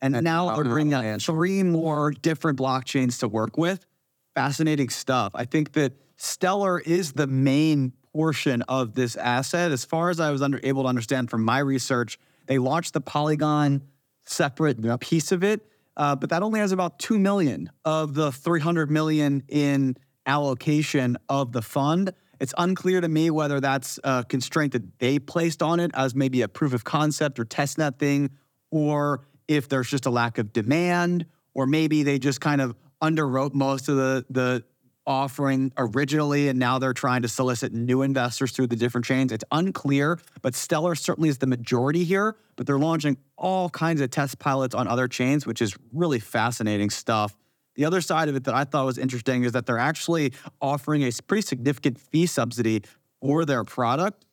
and, 0.00 0.22
now 0.22 0.54
they're 0.54 0.64
bringing 0.64 0.94
out 0.94 1.22
three 1.22 1.62
more 1.62 2.10
different 2.10 2.58
blockchains 2.58 3.20
to 3.20 3.28
work 3.28 3.56
with. 3.56 3.86
Fascinating 4.34 4.90
stuff. 4.90 5.32
I 5.34 5.44
think 5.44 5.72
that 5.72 5.94
Stellar 6.16 6.80
is 6.80 7.12
the 7.12 7.26
main 7.26 7.92
portion 8.12 8.62
of 8.62 8.94
this 8.94 9.16
asset. 9.16 9.72
As 9.72 9.84
far 9.84 10.10
as 10.10 10.20
I 10.20 10.30
was 10.30 10.42
under, 10.42 10.60
able 10.62 10.82
to 10.82 10.88
understand 10.88 11.30
from 11.30 11.44
my 11.44 11.58
research, 11.58 12.18
they 12.46 12.58
launched 12.58 12.94
the 12.94 13.00
Polygon 13.00 13.82
separate 14.24 14.78
piece 15.00 15.32
of 15.32 15.44
it, 15.44 15.60
uh, 15.96 16.16
but 16.16 16.30
that 16.30 16.42
only 16.42 16.60
has 16.60 16.72
about 16.72 16.98
2 16.98 17.18
million 17.18 17.70
of 17.84 18.14
the 18.14 18.32
300 18.32 18.90
million 18.90 19.42
in 19.48 19.96
allocation 20.26 21.16
of 21.28 21.52
the 21.52 21.62
fund. 21.62 22.12
It's 22.40 22.54
unclear 22.58 23.00
to 23.00 23.08
me 23.08 23.30
whether 23.30 23.60
that's 23.60 23.98
a 24.04 24.24
constraint 24.28 24.72
that 24.72 24.98
they 24.98 25.18
placed 25.18 25.62
on 25.62 25.80
it 25.80 25.90
as 25.94 26.14
maybe 26.14 26.42
a 26.42 26.48
proof 26.48 26.74
of 26.74 26.84
concept 26.84 27.38
or 27.38 27.44
testnet 27.44 27.98
thing, 27.98 28.30
or 28.70 29.24
if 29.48 29.68
there's 29.68 29.88
just 29.88 30.06
a 30.06 30.10
lack 30.10 30.38
of 30.38 30.52
demand, 30.52 31.26
or 31.54 31.66
maybe 31.66 32.02
they 32.02 32.18
just 32.18 32.40
kind 32.40 32.60
of 32.60 32.74
underwrote 33.02 33.54
most 33.54 33.88
of 33.88 33.96
the 33.96 34.24
the 34.30 34.64
offering 35.06 35.72
originally, 35.78 36.48
and 36.48 36.58
now 36.58 36.78
they're 36.78 36.92
trying 36.92 37.22
to 37.22 37.28
solicit 37.28 37.72
new 37.72 38.02
investors 38.02 38.50
through 38.52 38.66
the 38.66 38.76
different 38.76 39.04
chains. 39.04 39.30
It's 39.30 39.44
unclear, 39.52 40.18
but 40.42 40.54
Stellar 40.54 40.96
certainly 40.96 41.28
is 41.28 41.38
the 41.38 41.46
majority 41.46 42.02
here. 42.04 42.36
But 42.56 42.66
they're 42.66 42.78
launching 42.78 43.18
all 43.36 43.68
kinds 43.68 44.00
of 44.00 44.10
test 44.10 44.38
pilots 44.38 44.74
on 44.74 44.88
other 44.88 45.08
chains, 45.08 45.46
which 45.46 45.60
is 45.62 45.76
really 45.92 46.18
fascinating 46.18 46.90
stuff. 46.90 47.36
The 47.74 47.84
other 47.84 48.00
side 48.00 48.28
of 48.30 48.34
it 48.34 48.44
that 48.44 48.54
I 48.54 48.64
thought 48.64 48.86
was 48.86 48.96
interesting 48.96 49.44
is 49.44 49.52
that 49.52 49.66
they're 49.66 49.78
actually 49.78 50.32
offering 50.60 51.02
a 51.02 51.12
pretty 51.26 51.42
significant 51.42 52.00
fee 52.00 52.26
subsidy 52.26 52.82
for 53.20 53.44
their 53.44 53.62
product, 53.62 54.24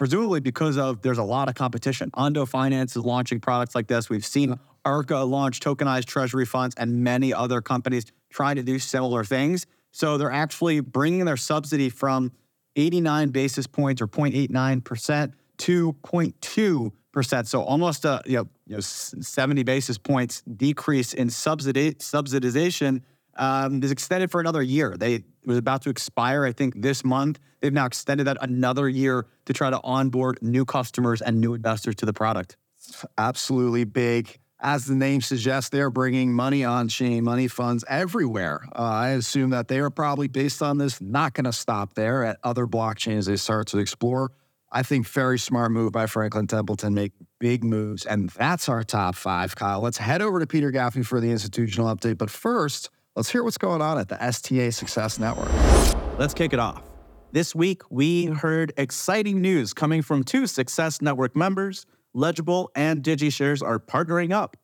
presumably 0.00 0.40
because 0.40 0.78
of 0.78 1.02
there's 1.02 1.18
a 1.18 1.22
lot 1.22 1.50
of 1.50 1.54
competition. 1.54 2.10
Ondo 2.14 2.46
Finance 2.46 2.96
is 2.96 3.04
launching 3.04 3.38
products 3.38 3.74
like 3.74 3.86
this. 3.86 4.08
We've 4.08 4.24
seen 4.24 4.58
Arca 4.82 5.18
launch 5.18 5.60
tokenized 5.60 6.06
treasury 6.06 6.46
funds 6.46 6.74
and 6.78 7.04
many 7.04 7.34
other 7.34 7.60
companies 7.60 8.06
trying 8.30 8.56
to 8.56 8.62
do 8.62 8.78
similar 8.78 9.24
things. 9.24 9.66
So 9.92 10.16
they're 10.16 10.32
actually 10.32 10.80
bringing 10.80 11.26
their 11.26 11.36
subsidy 11.36 11.90
from 11.90 12.32
89 12.76 13.28
basis 13.28 13.66
points 13.66 14.00
or 14.00 14.08
0.89% 14.08 15.34
to 15.58 15.92
0.2%. 15.92 17.46
So 17.46 17.62
almost 17.62 18.06
a 18.06 18.22
you 18.24 18.38
know, 18.38 18.48
you 18.68 18.76
know 18.76 18.80
70 18.80 19.64
basis 19.64 19.98
points 19.98 20.40
decrease 20.40 21.12
in 21.12 21.28
subsidization 21.28 23.02
um, 23.36 23.82
is 23.82 23.90
extended 23.90 24.30
for 24.30 24.40
another 24.40 24.62
year. 24.62 24.96
They 24.96 25.24
was 25.44 25.58
about 25.58 25.82
to 25.82 25.90
expire, 25.90 26.44
I 26.44 26.52
think, 26.52 26.80
this 26.82 27.04
month. 27.04 27.38
They've 27.60 27.72
now 27.72 27.86
extended 27.86 28.24
that 28.24 28.38
another 28.40 28.88
year 28.88 29.26
to 29.46 29.52
try 29.52 29.70
to 29.70 29.80
onboard 29.82 30.38
new 30.42 30.64
customers 30.64 31.22
and 31.22 31.40
new 31.40 31.54
investors 31.54 31.94
to 31.96 32.06
the 32.06 32.12
product. 32.12 32.56
Absolutely 33.18 33.84
big. 33.84 34.38
As 34.62 34.84
the 34.84 34.94
name 34.94 35.22
suggests, 35.22 35.70
they're 35.70 35.90
bringing 35.90 36.34
money 36.34 36.64
on 36.64 36.88
chain, 36.88 37.24
money 37.24 37.48
funds 37.48 37.82
everywhere. 37.88 38.60
Uh, 38.76 38.82
I 38.82 39.08
assume 39.10 39.50
that 39.50 39.68
they 39.68 39.78
are 39.78 39.88
probably 39.88 40.28
based 40.28 40.60
on 40.60 40.76
this, 40.76 41.00
not 41.00 41.32
going 41.32 41.46
to 41.46 41.52
stop 41.52 41.94
there 41.94 42.24
at 42.24 42.38
other 42.44 42.66
blockchains 42.66 43.26
they 43.26 43.36
start 43.36 43.68
to 43.68 43.78
explore. 43.78 44.32
I 44.70 44.82
think 44.82 45.08
very 45.08 45.38
smart 45.38 45.72
move 45.72 45.92
by 45.92 46.06
Franklin 46.06 46.46
Templeton, 46.46 46.94
make 46.94 47.12
big 47.38 47.64
moves. 47.64 48.04
And 48.04 48.28
that's 48.30 48.68
our 48.68 48.84
top 48.84 49.14
five, 49.16 49.56
Kyle. 49.56 49.80
Let's 49.80 49.98
head 49.98 50.20
over 50.20 50.38
to 50.38 50.46
Peter 50.46 50.70
Gaffney 50.70 51.02
for 51.02 51.20
the 51.20 51.30
institutional 51.30 51.92
update. 51.94 52.18
But 52.18 52.30
first, 52.30 52.90
let's 53.16 53.30
hear 53.30 53.42
what's 53.42 53.58
going 53.58 53.82
on 53.82 53.98
at 53.98 54.08
the 54.08 54.22
STA 54.22 54.70
Success 54.70 55.18
Network. 55.18 55.50
Let's 56.18 56.34
kick 56.34 56.52
it 56.52 56.58
off. 56.58 56.82
This 57.32 57.54
week, 57.54 57.82
we 57.90 58.26
heard 58.26 58.72
exciting 58.76 59.40
news 59.40 59.72
coming 59.72 60.02
from 60.02 60.24
two 60.24 60.46
Success 60.46 61.00
Network 61.00 61.36
members. 61.36 61.86
Ledgible 62.12 62.70
and 62.74 63.02
DigiShares 63.02 63.62
are 63.62 63.78
partnering 63.78 64.32
up. 64.32 64.56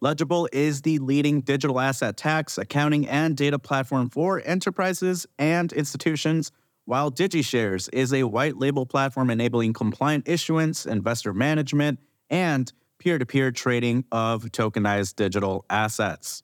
Ledgible 0.00 0.48
is 0.52 0.82
the 0.82 0.98
leading 0.98 1.40
digital 1.40 1.80
asset 1.80 2.16
tax, 2.16 2.56
accounting, 2.58 3.08
and 3.08 3.36
data 3.36 3.58
platform 3.58 4.10
for 4.10 4.42
enterprises 4.44 5.26
and 5.38 5.72
institutions, 5.72 6.50
while 6.84 7.10
DigiShares 7.10 7.88
is 7.92 8.12
a 8.12 8.24
white 8.24 8.56
label 8.56 8.86
platform 8.86 9.30
enabling 9.30 9.72
compliant 9.72 10.28
issuance, 10.28 10.86
investor 10.86 11.32
management, 11.32 11.98
and 12.30 12.72
peer 12.98 13.18
to 13.18 13.26
peer 13.26 13.50
trading 13.50 14.04
of 14.10 14.44
tokenized 14.46 15.16
digital 15.16 15.64
assets. 15.68 16.42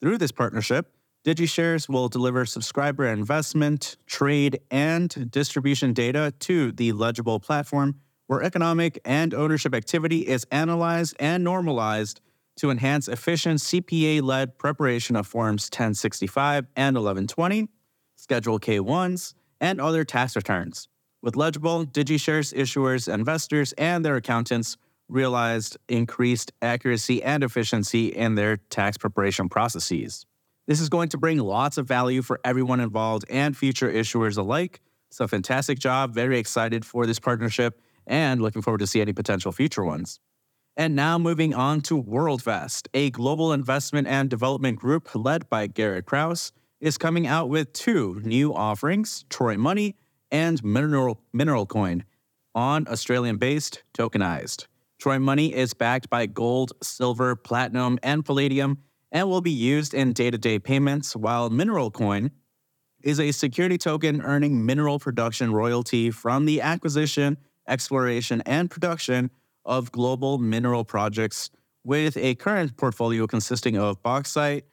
Through 0.00 0.18
this 0.18 0.32
partnership, 0.32 0.92
DigiShares 1.24 1.88
will 1.88 2.08
deliver 2.08 2.44
subscriber 2.44 3.06
investment, 3.06 3.96
trade, 4.06 4.60
and 4.70 5.30
distribution 5.30 5.92
data 5.92 6.32
to 6.40 6.70
the 6.72 6.92
Ledgible 6.92 7.40
platform 7.40 8.00
where 8.26 8.42
economic 8.42 9.00
and 9.04 9.32
ownership 9.32 9.74
activity 9.74 10.26
is 10.26 10.46
analyzed 10.50 11.16
and 11.18 11.42
normalized 11.42 12.20
to 12.56 12.70
enhance 12.70 13.08
efficient 13.08 13.60
CPA 13.60 14.22
led 14.22 14.58
preparation 14.58 15.16
of 15.16 15.26
Forms 15.26 15.66
1065 15.66 16.66
and 16.76 16.96
1120, 16.96 17.68
Schedule 18.16 18.58
K 18.58 18.78
1s, 18.78 19.34
and 19.60 19.80
other 19.80 20.04
tax 20.04 20.36
returns. 20.36 20.88
With 21.22 21.36
Ledgible, 21.36 21.86
DigiShares 21.86 22.54
issuers, 22.54 23.12
investors, 23.12 23.72
and 23.74 24.04
their 24.04 24.16
accountants 24.16 24.76
realized 25.08 25.76
increased 25.88 26.52
accuracy 26.62 27.22
and 27.22 27.44
efficiency 27.44 28.08
in 28.08 28.34
their 28.34 28.56
tax 28.56 28.96
preparation 28.96 29.48
processes. 29.48 30.26
This 30.66 30.80
is 30.80 30.88
going 30.88 31.10
to 31.10 31.18
bring 31.18 31.38
lots 31.38 31.78
of 31.78 31.86
value 31.86 32.22
for 32.22 32.40
everyone 32.44 32.80
involved 32.80 33.24
and 33.30 33.56
future 33.56 33.90
issuers 33.90 34.36
alike. 34.36 34.80
So, 35.10 35.26
fantastic 35.28 35.78
job. 35.78 36.12
Very 36.12 36.38
excited 36.38 36.84
for 36.84 37.06
this 37.06 37.20
partnership 37.20 37.80
and 38.06 38.42
looking 38.42 38.62
forward 38.62 38.78
to 38.78 38.86
see 38.86 39.00
any 39.00 39.12
potential 39.12 39.52
future 39.52 39.84
ones. 39.84 40.18
And 40.76 40.94
now 40.94 41.18
moving 41.18 41.54
on 41.54 41.80
to 41.82 42.02
WorldVest, 42.02 42.88
a 42.92 43.10
global 43.10 43.52
investment 43.52 44.08
and 44.08 44.28
development 44.28 44.78
group 44.78 45.08
led 45.14 45.48
by 45.48 45.68
Garrett 45.68 46.04
Krause, 46.04 46.52
is 46.80 46.98
coming 46.98 47.26
out 47.26 47.48
with 47.48 47.72
two 47.72 48.20
new 48.24 48.52
offerings, 48.52 49.24
Troy 49.30 49.56
Money 49.56 49.96
and 50.30 50.62
Mineral, 50.62 51.22
Mineral 51.32 51.64
Coin, 51.64 52.04
on 52.54 52.86
Australian-based 52.88 53.84
tokenized. 53.96 54.66
Troy 54.98 55.18
Money 55.18 55.54
is 55.54 55.74
backed 55.74 56.08
by 56.10 56.26
gold, 56.26 56.72
silver, 56.82 57.36
platinum, 57.36 57.98
and 58.02 58.24
palladium, 58.24 58.78
and 59.12 59.28
will 59.28 59.40
be 59.40 59.50
used 59.50 59.94
in 59.94 60.12
day-to-day 60.12 60.58
payments, 60.58 61.14
while 61.14 61.50
Mineral 61.50 61.90
Coin 61.90 62.30
is 63.02 63.20
a 63.20 63.32
security 63.32 63.78
token 63.78 64.20
earning 64.22 64.64
mineral 64.66 64.98
production 64.98 65.52
royalty 65.52 66.10
from 66.10 66.44
the 66.44 66.60
acquisition 66.60 67.36
exploration, 67.68 68.42
and 68.46 68.70
production 68.70 69.30
of 69.64 69.92
global 69.92 70.38
mineral 70.38 70.84
projects 70.84 71.50
with 71.84 72.16
a 72.16 72.34
current 72.36 72.76
portfolio 72.76 73.26
consisting 73.26 73.76
of 73.76 74.02
bauxite, 74.02 74.64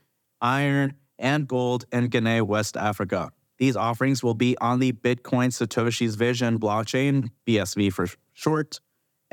iron, 0.42 0.94
and 1.20 1.48
gold 1.48 1.86
in 1.92 2.08
Guinea, 2.08 2.42
West 2.42 2.76
Africa. 2.76 3.32
These 3.58 3.76
offerings 3.76 4.24
will 4.24 4.34
be 4.34 4.58
on 4.60 4.80
the 4.80 4.92
Bitcoin 4.92 5.50
Satoshi's 5.50 6.16
Vision 6.16 6.60
blockchain, 6.60 7.30
BSV 7.48 7.94
for 7.94 8.08
short, 8.34 8.80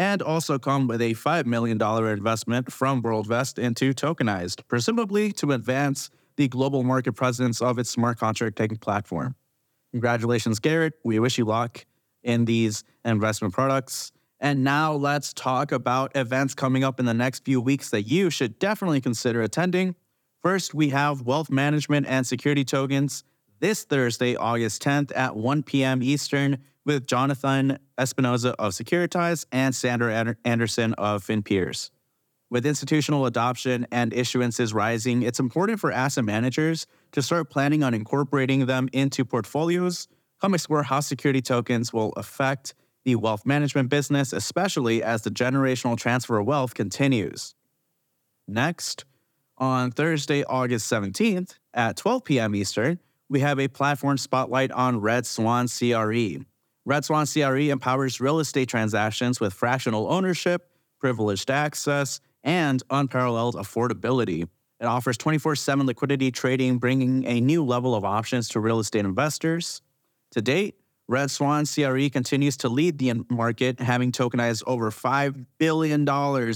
and 0.01 0.23
also 0.23 0.59
come 0.59 0.89
with 0.89 1.03
a 1.03 1.13
$5 1.13 1.45
million 1.45 1.79
investment 1.79 2.73
from 2.73 3.03
WorldVest 3.03 3.59
into 3.59 3.93
tokenized, 3.93 4.67
presumably 4.67 5.31
to 5.33 5.53
advance 5.53 6.09
the 6.39 6.49
global 6.49 6.83
market 6.83 7.13
presence 7.13 7.61
of 7.61 7.79
its 7.79 7.91
smart 7.91 8.19
contract 8.19 8.57
taking 8.57 8.79
platform. 8.79 9.35
Congratulations, 9.91 10.59
Garrett. 10.59 10.95
We 11.05 11.19
wish 11.19 11.37
you 11.37 11.45
luck 11.45 11.85
in 12.23 12.47
these 12.47 12.83
investment 13.05 13.53
products. 13.53 14.11
And 14.41 14.65
now 14.65 14.95
let's 14.95 15.35
talk 15.35 15.71
about 15.71 16.17
events 16.17 16.55
coming 16.55 16.83
up 16.83 16.99
in 16.99 17.05
the 17.05 17.13
next 17.13 17.45
few 17.45 17.61
weeks 17.61 17.91
that 17.91 18.05
you 18.05 18.31
should 18.31 18.59
definitely 18.59 19.03
consider 19.03 19.43
attending. 19.43 19.97
First, 20.43 20.73
we 20.73 20.89
have 20.89 21.21
Wealth 21.21 21.51
Management 21.51 22.07
and 22.07 22.27
Security 22.27 22.65
Tokens 22.65 23.23
this 23.59 23.85
Thursday, 23.85 24.35
August 24.35 24.83
10th 24.83 25.13
at 25.15 25.37
1 25.37 25.63
p.m. 25.65 26.03
Eastern 26.03 26.57
with 26.85 27.07
Jonathan 27.07 27.79
Espinoza 27.99 28.55
of 28.59 28.73
Securitize 28.73 29.47
and 29.53 29.75
Sandra 29.75 30.37
Anderson 30.45 30.95
of 30.95 31.25
FinPeers. 31.25 31.91
With 32.51 32.67
institutional 32.67 33.27
adoption 33.27 33.87
and 33.93 34.13
issuances 34.13 34.75
rising, 34.75 35.23
it's 35.23 35.39
important 35.39 35.79
for 35.79 35.93
asset 35.93 36.25
managers 36.25 36.87
to 37.13 37.23
start 37.23 37.51
planning 37.51 37.83
on 37.85 37.95
incorporating 37.95 38.67
them 38.67 38.89
into 38.93 39.25
portfolios 39.25 40.09
Come 40.41 40.55
explore 40.55 40.83
how 40.83 41.01
security 41.01 41.43
tokens 41.43 41.93
will 41.93 42.13
affect 42.17 42.75
the 43.05 43.17
wealth 43.17 43.45
management 43.45 43.91
business, 43.91 44.33
especially 44.33 45.03
as 45.03 45.23
the 45.23 45.31
generational 45.31 45.97
transfer 45.97 46.39
of 46.39 46.47
wealth 46.47 46.75
continues. 46.75 47.55
Next, 48.49 49.05
on 49.59 49.91
Thursday, 49.91 50.43
August 50.45 50.91
17th 50.91 51.59
at 51.75 51.97
12 51.97 52.25
p.m. 52.25 52.55
Eastern, 52.55 52.99
we 53.29 53.41
have 53.41 53.61
a 53.61 53.69
platform 53.69 54.17
spotlight 54.17 54.73
on 54.73 55.01
Red 55.01 55.27
Swan 55.27 55.69
CRE. 55.69 56.45
Red 56.91 57.05
Swan 57.05 57.25
CRE 57.25 57.71
empowers 57.71 58.21
real 58.21 58.41
estate 58.41 58.69
transactions 58.69 59.39
with 59.39 59.53
fractional 59.53 60.13
ownership, 60.13 60.73
privileged 60.99 61.49
access, 61.49 62.19
and 62.43 62.83
unparalleled 62.91 63.55
affordability. 63.55 64.43
It 64.81 64.87
offers 64.87 65.17
24 65.17 65.55
7 65.55 65.87
liquidity 65.87 66.33
trading, 66.33 66.79
bringing 66.79 67.25
a 67.27 67.41
new 67.41 67.65
level 67.65 67.95
of 67.95 68.05
options 68.05 68.49
to 68.49 68.59
real 68.59 68.81
estate 68.81 69.05
investors. 69.05 69.83
To 70.33 70.43
date, 70.43 70.81
Red 71.07 71.31
Swan 71.31 71.65
CRE 71.65 72.09
continues 72.09 72.57
to 72.57 72.69
lead 72.69 72.99
the 72.99 73.25
market, 73.31 73.79
having 73.79 74.11
tokenized 74.11 74.65
over 74.67 74.91
$5 74.91 75.47
billion 75.59 76.09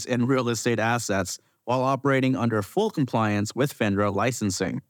in 0.08 0.26
real 0.26 0.48
estate 0.48 0.80
assets 0.80 1.38
while 1.64 1.82
operating 1.82 2.34
under 2.34 2.60
full 2.60 2.90
compliance 2.90 3.54
with 3.54 3.72
FINRA 3.72 4.12
licensing. 4.12 4.82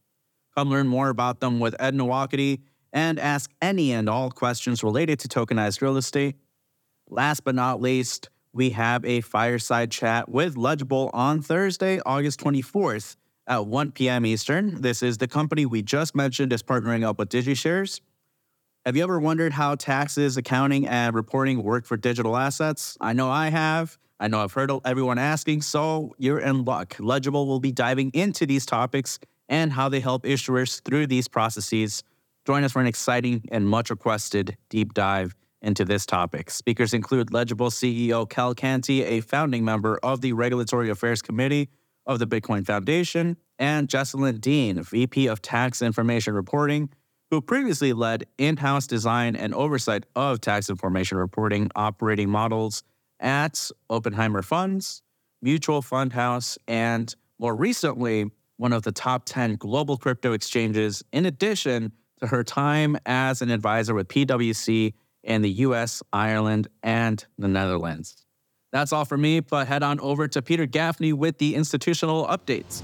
Come 0.57 0.71
learn 0.71 0.87
more 0.87 1.11
about 1.11 1.41
them 1.41 1.61
with 1.61 1.77
Ed 1.79 1.95
Nwokedi 1.95 2.61
and 2.95 3.19
ask 3.19 3.51
any 3.61 3.93
and 3.93 4.09
all 4.09 4.31
questions 4.31 4.83
related 4.83 5.19
to 5.19 5.29
tokenized 5.29 5.83
real 5.83 5.99
estate. 5.99 6.37
Last 7.11 7.45
but 7.45 7.55
not 7.55 7.83
least, 7.83 8.31
we 8.55 8.71
have 8.71 9.05
a 9.05 9.21
fireside 9.21 9.91
chat 9.91 10.29
with 10.29 10.57
Ledgible 10.57 11.11
on 11.13 11.43
Thursday, 11.43 12.01
August 12.07 12.41
24th 12.41 13.17
at 13.49 13.67
1 13.67 13.93
p.m. 13.93 14.25
Eastern. 14.25 14.81
This 14.81 15.03
is 15.03 15.19
the 15.19 15.29
company 15.29 15.67
we 15.67 15.83
just 15.83 16.15
mentioned 16.15 16.53
is 16.53 16.63
partnering 16.63 17.05
up 17.05 17.19
with 17.19 17.29
DigiShares. 17.29 18.01
Have 18.87 18.97
you 18.97 19.03
ever 19.03 19.19
wondered 19.19 19.53
how 19.53 19.75
taxes, 19.75 20.37
accounting, 20.37 20.87
and 20.87 21.15
reporting 21.15 21.63
work 21.63 21.87
for 21.87 21.97
digital 21.97 22.37
assets? 22.37 22.97
I 23.01 23.13
know 23.13 23.29
I 23.29 23.49
have. 23.49 23.99
I 24.21 24.29
know 24.29 24.41
I've 24.41 24.53
heard 24.53 24.71
everyone 24.85 25.19
asking, 25.19 25.63
so 25.63 26.15
you're 26.19 26.39
in 26.39 26.65
luck. 26.65 26.97
Ledgible 27.01 27.47
will 27.47 27.61
be 27.61 27.73
diving 27.73 28.13
into 28.15 28.47
these 28.47 28.65
topics 28.65 29.19
and 29.49 29.73
how 29.73 29.89
they 29.89 30.01
help 30.01 30.25
issuers 30.25 30.81
through 30.83 31.09
these 31.09 31.27
processes. 31.29 32.05
Join 32.47 32.63
us 32.63 32.73
for 32.73 32.81
an 32.81 32.87
exciting 32.87 33.43
and 33.51 33.67
much 33.67 33.89
requested 33.89 34.57
deep 34.69 34.93
dive 34.93 35.35
into 35.63 35.85
this 35.85 36.05
topic. 36.05 36.51
Speakers 36.51 36.93
include 36.93 37.33
Ledgible 37.33 37.71
CEO 37.71 38.29
Kell 38.29 38.55
Canty, 38.55 39.03
a 39.03 39.21
founding 39.21 39.65
member 39.65 39.99
of 40.03 40.21
the 40.21 40.35
Regulatory 40.35 40.91
Affairs 40.91 41.23
Committee 41.23 41.71
of 42.07 42.19
the 42.19 42.27
Bitcoin 42.27 42.67
Foundation, 42.67 43.39
and 43.59 43.89
Jesselyn 43.89 44.43
Dean, 44.43 44.83
VP 44.83 45.27
of 45.27 45.41
Tax 45.41 45.81
Information 45.81 46.35
Reporting, 46.35 46.91
who 47.31 47.41
previously 47.41 47.95
led 47.95 48.25
in 48.37 48.59
house 48.59 48.87
design 48.87 49.37
and 49.37 49.55
oversight 49.55 50.05
of 50.15 50.43
tax 50.43 50.69
information 50.69 51.17
reporting 51.17 51.71
operating 51.75 52.29
models 52.29 52.83
at 53.21 53.71
Oppenheimer 53.89 54.43
Funds, 54.43 55.01
Mutual 55.41 55.81
Fund 55.81 56.13
House, 56.13 56.59
and 56.69 57.15
more 57.39 57.57
recently, 57.57 58.31
one 58.59 58.75
of 58.75 58.83
the 58.83 58.93
top 58.93 59.25
10 59.25 59.57
global 59.57 59.97
crypto 59.97 60.33
exchanges, 60.33 61.03
in 61.11 61.25
addition 61.25 61.93
to 62.21 62.27
her 62.27 62.45
time 62.45 62.97
as 63.07 63.43
an 63.43 63.51
advisor 63.51 63.95
with 63.95 64.09
PwC 64.09 64.95
in 65.23 65.43
the 65.43 65.51
US, 65.51 66.03
Ireland, 66.13 66.69
and 66.83 67.25
the 67.39 67.49
Netherlands. 67.49 68.25
That's 68.73 68.93
all 68.93 69.05
for 69.05 69.17
me, 69.17 69.41
but 69.41 69.69
head 69.69 69.83
on 69.83 70.01
over 70.01 70.27
to 70.29 70.43
Peter 70.43 70.67
Gaffney 70.67 71.13
with 71.13 71.39
the 71.39 71.55
institutional 71.55 72.27
updates. 72.27 72.83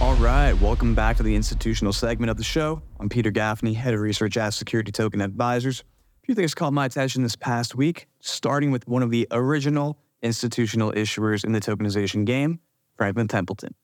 All 0.00 0.14
right, 0.16 0.52
welcome 0.60 0.94
back 0.94 1.16
to 1.16 1.22
the 1.22 1.34
institutional 1.34 1.92
segment 1.92 2.30
of 2.30 2.36
the 2.36 2.44
show. 2.44 2.82
I'm 3.00 3.08
Peter 3.08 3.30
Gaffney, 3.30 3.72
head 3.72 3.94
of 3.94 4.00
research 4.00 4.36
at 4.36 4.50
Security 4.50 4.92
Token 4.92 5.20
Advisors. 5.20 5.80
A 5.80 6.26
few 6.26 6.34
things 6.34 6.54
caught 6.54 6.72
my 6.72 6.84
attention 6.84 7.22
this 7.22 7.34
past 7.34 7.74
week, 7.74 8.06
starting 8.20 8.70
with 8.70 8.86
one 8.86 9.02
of 9.02 9.10
the 9.10 9.26
original 9.30 9.98
institutional 10.22 10.92
issuers 10.92 11.44
in 11.44 11.52
the 11.52 11.60
tokenization 11.60 12.24
game, 12.24 12.60
Franklin 12.96 13.26
Templeton. 13.26 13.74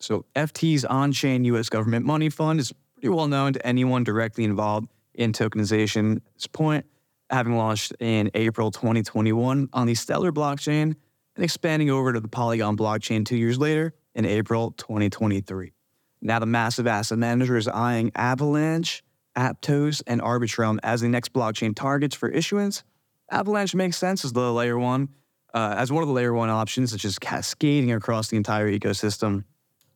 So, 0.00 0.24
FT's 0.34 0.84
on 0.84 1.12
chain 1.12 1.44
US 1.44 1.68
government 1.68 2.04
money 2.04 2.30
fund 2.30 2.58
is 2.58 2.72
pretty 3.00 3.14
well 3.14 3.28
known 3.28 3.54
to 3.54 3.66
anyone 3.66 4.04
directly 4.04 4.44
involved 4.44 4.86
in 5.14 5.32
tokenization 5.32 6.16
at 6.16 6.34
this 6.34 6.46
point, 6.46 6.84
having 7.30 7.56
launched 7.56 7.94
in 7.98 8.30
April 8.34 8.70
2021 8.70 9.70
on 9.72 9.86
the 9.86 9.94
Stellar 9.94 10.30
blockchain 10.32 10.94
and 11.34 11.44
expanding 11.44 11.88
over 11.88 12.12
to 12.12 12.20
the 12.20 12.28
Polygon 12.28 12.76
blockchain 12.76 13.24
two 13.24 13.38
years 13.38 13.58
later 13.58 13.94
in 14.14 14.26
April 14.26 14.72
2023. 14.72 15.72
Now, 16.20 16.38
the 16.38 16.46
massive 16.46 16.86
asset 16.86 17.16
manager 17.16 17.56
is 17.56 17.66
eyeing 17.66 18.12
Avalanche, 18.14 19.02
Aptos, 19.34 20.02
and 20.06 20.20
Arbitrum 20.20 20.78
as 20.82 21.00
the 21.00 21.08
next 21.08 21.32
blockchain 21.32 21.74
targets 21.74 22.14
for 22.14 22.28
issuance. 22.28 22.84
Avalanche 23.30 23.74
makes 23.74 23.96
sense 23.96 24.26
as 24.26 24.34
the 24.34 24.52
layer 24.52 24.78
one, 24.78 25.08
uh, 25.54 25.74
as 25.78 25.90
one 25.90 26.02
of 26.02 26.08
the 26.08 26.12
layer 26.14 26.34
one 26.34 26.50
options, 26.50 26.92
which 26.92 27.06
is 27.06 27.18
cascading 27.18 27.92
across 27.92 28.28
the 28.28 28.36
entire 28.36 28.70
ecosystem. 28.70 29.44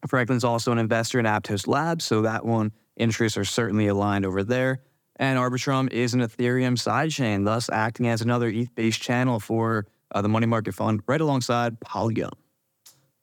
Franklin's 0.06 0.44
also 0.44 0.72
an 0.72 0.78
investor 0.78 1.18
in 1.18 1.26
Aptos 1.26 1.66
Labs, 1.66 2.04
so 2.04 2.22
that 2.22 2.46
one 2.46 2.72
interests 2.96 3.38
are 3.38 3.44
certainly 3.44 3.86
aligned 3.86 4.24
over 4.24 4.42
there. 4.42 4.80
And 5.16 5.38
Arbitrum 5.38 5.92
is 5.92 6.14
an 6.14 6.20
Ethereum 6.20 6.74
sidechain, 6.76 7.44
thus 7.44 7.70
acting 7.70 8.08
as 8.08 8.20
another 8.20 8.48
ETH 8.48 8.74
based 8.74 9.00
channel 9.00 9.38
for 9.38 9.86
uh, 10.12 10.22
the 10.22 10.28
money 10.28 10.46
market 10.46 10.74
fund 10.74 11.02
right 11.06 11.20
alongside 11.20 11.80
Polygon. 11.80 12.32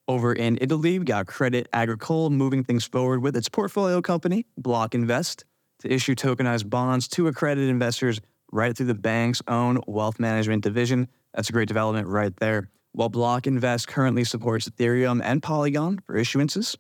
Over 0.08 0.34
in 0.34 0.58
Italy, 0.62 1.00
we 1.00 1.06
got 1.06 1.28
Credit 1.28 1.68
Agricole 1.74 2.30
moving 2.30 2.64
things 2.64 2.86
forward 2.86 3.22
with 3.22 3.36
its 3.36 3.50
portfolio 3.50 4.02
company, 4.02 4.46
Block 4.58 4.96
Invest, 4.96 5.46
to 5.80 5.94
issue 5.94 6.16
tokenized 6.16 6.70
bonds 6.70 7.08
to 7.10 7.28
accredited 7.28 7.70
investors 7.70 8.20
right 8.52 8.76
through 8.76 8.88
the 8.88 8.94
bank's 8.94 9.42
own 9.48 9.80
wealth 9.88 10.20
management 10.20 10.64
division. 10.64 11.08
That's 11.34 11.50
a 11.50 11.54
great 11.54 11.68
development 11.68 12.08
right 12.08 12.36
there. 12.38 12.70
While 12.94 13.10
Block 13.10 13.48
Invest 13.48 13.88
currently 13.88 14.26
supports 14.26 14.68
Ethereum 14.68 15.22
and 15.24 15.42
Polygon 15.42 16.00
for 16.06 16.16
issuances, 16.16 16.76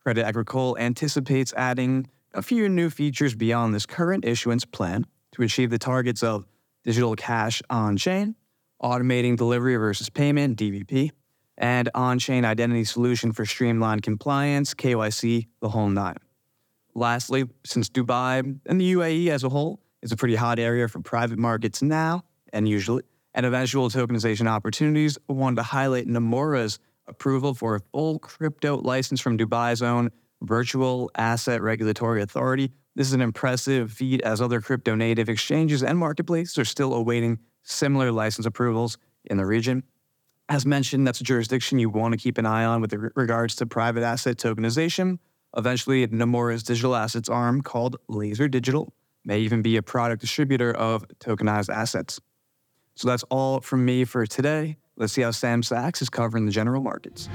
Credit 0.00 0.24
Agricole 0.24 0.78
anticipates 0.78 1.52
adding 1.56 2.06
a 2.36 2.42
few 2.42 2.68
new 2.68 2.90
features 2.90 3.34
beyond 3.34 3.74
this 3.74 3.86
current 3.86 4.24
issuance 4.24 4.64
plan 4.64 5.06
to 5.32 5.42
achieve 5.42 5.70
the 5.70 5.78
targets 5.78 6.22
of 6.22 6.46
digital 6.84 7.16
cash 7.16 7.62
on 7.70 7.96
chain, 7.96 8.36
automating 8.82 9.36
delivery 9.36 9.74
versus 9.76 10.10
payment, 10.10 10.58
DVP, 10.58 11.10
and 11.56 11.88
on 11.94 12.18
chain 12.18 12.44
identity 12.44 12.84
solution 12.84 13.32
for 13.32 13.46
streamlined 13.46 14.02
compliance, 14.02 14.74
KYC, 14.74 15.46
the 15.60 15.70
whole 15.70 15.88
nine. 15.88 16.18
Lastly, 16.94 17.44
since 17.64 17.88
Dubai 17.88 18.58
and 18.66 18.80
the 18.80 18.92
UAE 18.92 19.28
as 19.28 19.42
a 19.42 19.48
whole 19.48 19.80
is 20.02 20.12
a 20.12 20.16
pretty 20.16 20.36
hot 20.36 20.58
area 20.58 20.88
for 20.88 21.00
private 21.00 21.38
markets 21.38 21.82
now 21.82 22.22
and 22.52 22.68
usually, 22.68 23.02
and 23.34 23.46
eventual 23.46 23.88
tokenization 23.88 24.46
opportunities, 24.46 25.18
I 25.28 25.32
wanted 25.32 25.56
to 25.56 25.62
highlight 25.62 26.06
Nomura's 26.06 26.78
approval 27.06 27.54
for 27.54 27.76
a 27.76 27.80
full 27.80 28.18
crypto 28.18 28.76
license 28.76 29.20
from 29.20 29.38
Dubai's 29.38 29.80
own 29.80 30.10
Virtual 30.42 31.10
Asset 31.16 31.62
Regulatory 31.62 32.22
Authority. 32.22 32.72
This 32.94 33.06
is 33.08 33.12
an 33.12 33.20
impressive 33.20 33.92
feat 33.92 34.22
as 34.22 34.40
other 34.40 34.60
crypto 34.60 34.94
native 34.94 35.28
exchanges 35.28 35.82
and 35.82 35.98
marketplaces 35.98 36.58
are 36.58 36.64
still 36.64 36.94
awaiting 36.94 37.38
similar 37.62 38.12
license 38.12 38.46
approvals 38.46 38.98
in 39.24 39.36
the 39.36 39.46
region. 39.46 39.82
As 40.48 40.64
mentioned, 40.64 41.06
that's 41.06 41.20
a 41.20 41.24
jurisdiction 41.24 41.78
you 41.78 41.90
want 41.90 42.12
to 42.12 42.18
keep 42.18 42.38
an 42.38 42.46
eye 42.46 42.64
on 42.64 42.80
with 42.80 42.92
regards 43.16 43.56
to 43.56 43.66
private 43.66 44.02
asset 44.02 44.36
tokenization. 44.36 45.18
Eventually, 45.56 46.06
Nomura's 46.06 46.62
digital 46.62 46.94
assets 46.94 47.28
arm 47.28 47.62
called 47.62 47.96
Laser 48.08 48.46
Digital 48.46 48.92
may 49.24 49.40
even 49.40 49.60
be 49.62 49.76
a 49.76 49.82
product 49.82 50.20
distributor 50.20 50.72
of 50.72 51.06
tokenized 51.18 51.68
assets. 51.68 52.20
So 52.94 53.08
that's 53.08 53.24
all 53.24 53.60
from 53.60 53.84
me 53.84 54.04
for 54.04 54.24
today. 54.26 54.76
Let's 54.96 55.12
see 55.12 55.22
how 55.22 55.32
Sam 55.32 55.62
Sachs 55.62 56.00
is 56.00 56.08
covering 56.08 56.46
the 56.46 56.52
general 56.52 56.80
markets. 56.80 57.28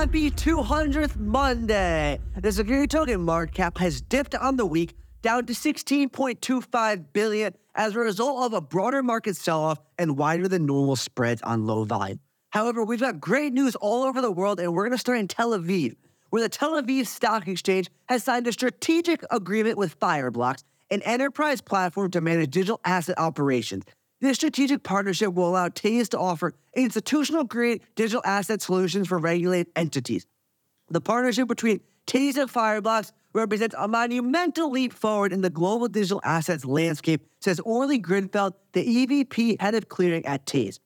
Happy 0.00 0.30
200th 0.30 1.18
Monday. 1.18 2.18
The 2.34 2.50
security 2.50 2.86
token 2.86 3.20
market 3.20 3.54
cap 3.54 3.76
has 3.76 4.00
dipped 4.00 4.34
on 4.34 4.56
the 4.56 4.64
week 4.64 4.94
down 5.20 5.44
to 5.44 5.52
16.25 5.52 7.04
billion 7.12 7.54
as 7.74 7.94
a 7.94 7.98
result 7.98 8.46
of 8.46 8.54
a 8.54 8.62
broader 8.62 9.02
market 9.02 9.36
sell-off 9.36 9.78
and 9.98 10.16
wider 10.16 10.48
than 10.48 10.64
normal 10.64 10.96
spreads 10.96 11.42
on 11.42 11.66
low 11.66 11.84
volume. 11.84 12.18
However, 12.48 12.82
we've 12.82 12.98
got 12.98 13.20
great 13.20 13.52
news 13.52 13.76
all 13.76 14.04
over 14.04 14.22
the 14.22 14.30
world 14.30 14.58
and 14.58 14.72
we're 14.72 14.84
going 14.84 14.92
to 14.92 14.98
start 14.98 15.18
in 15.18 15.28
Tel 15.28 15.50
Aviv, 15.50 15.96
where 16.30 16.40
the 16.40 16.48
Tel 16.48 16.80
Aviv 16.80 17.06
Stock 17.06 17.46
Exchange 17.46 17.90
has 18.08 18.24
signed 18.24 18.46
a 18.46 18.52
strategic 18.52 19.22
agreement 19.30 19.76
with 19.76 20.00
Fireblocks, 20.00 20.64
an 20.90 21.02
enterprise 21.02 21.60
platform 21.60 22.10
to 22.12 22.22
manage 22.22 22.52
digital 22.52 22.80
asset 22.86 23.18
operations. 23.18 23.84
This 24.20 24.36
strategic 24.36 24.82
partnership 24.82 25.32
will 25.32 25.48
allow 25.48 25.68
Tase 25.68 26.10
to 26.10 26.18
offer 26.18 26.52
institutional 26.74 27.44
grade 27.44 27.80
digital 27.94 28.22
asset 28.24 28.60
solutions 28.60 29.08
for 29.08 29.18
regulated 29.18 29.72
entities. 29.74 30.26
The 30.90 31.00
partnership 31.00 31.48
between 31.48 31.80
Tase 32.06 32.36
and 32.36 32.50
Fireblocks 32.50 33.12
represents 33.32 33.74
a 33.78 33.88
monumental 33.88 34.70
leap 34.70 34.92
forward 34.92 35.32
in 35.32 35.40
the 35.40 35.48
global 35.48 35.88
digital 35.88 36.20
assets 36.22 36.64
landscape, 36.64 37.26
says 37.40 37.60
Orly 37.60 37.98
Grinfeld, 37.98 38.54
the 38.72 39.06
EVP 39.06 39.60
head 39.60 39.74
of 39.74 39.88
clearing 39.88 40.26
at 40.26 40.44
Tase. 40.44 40.80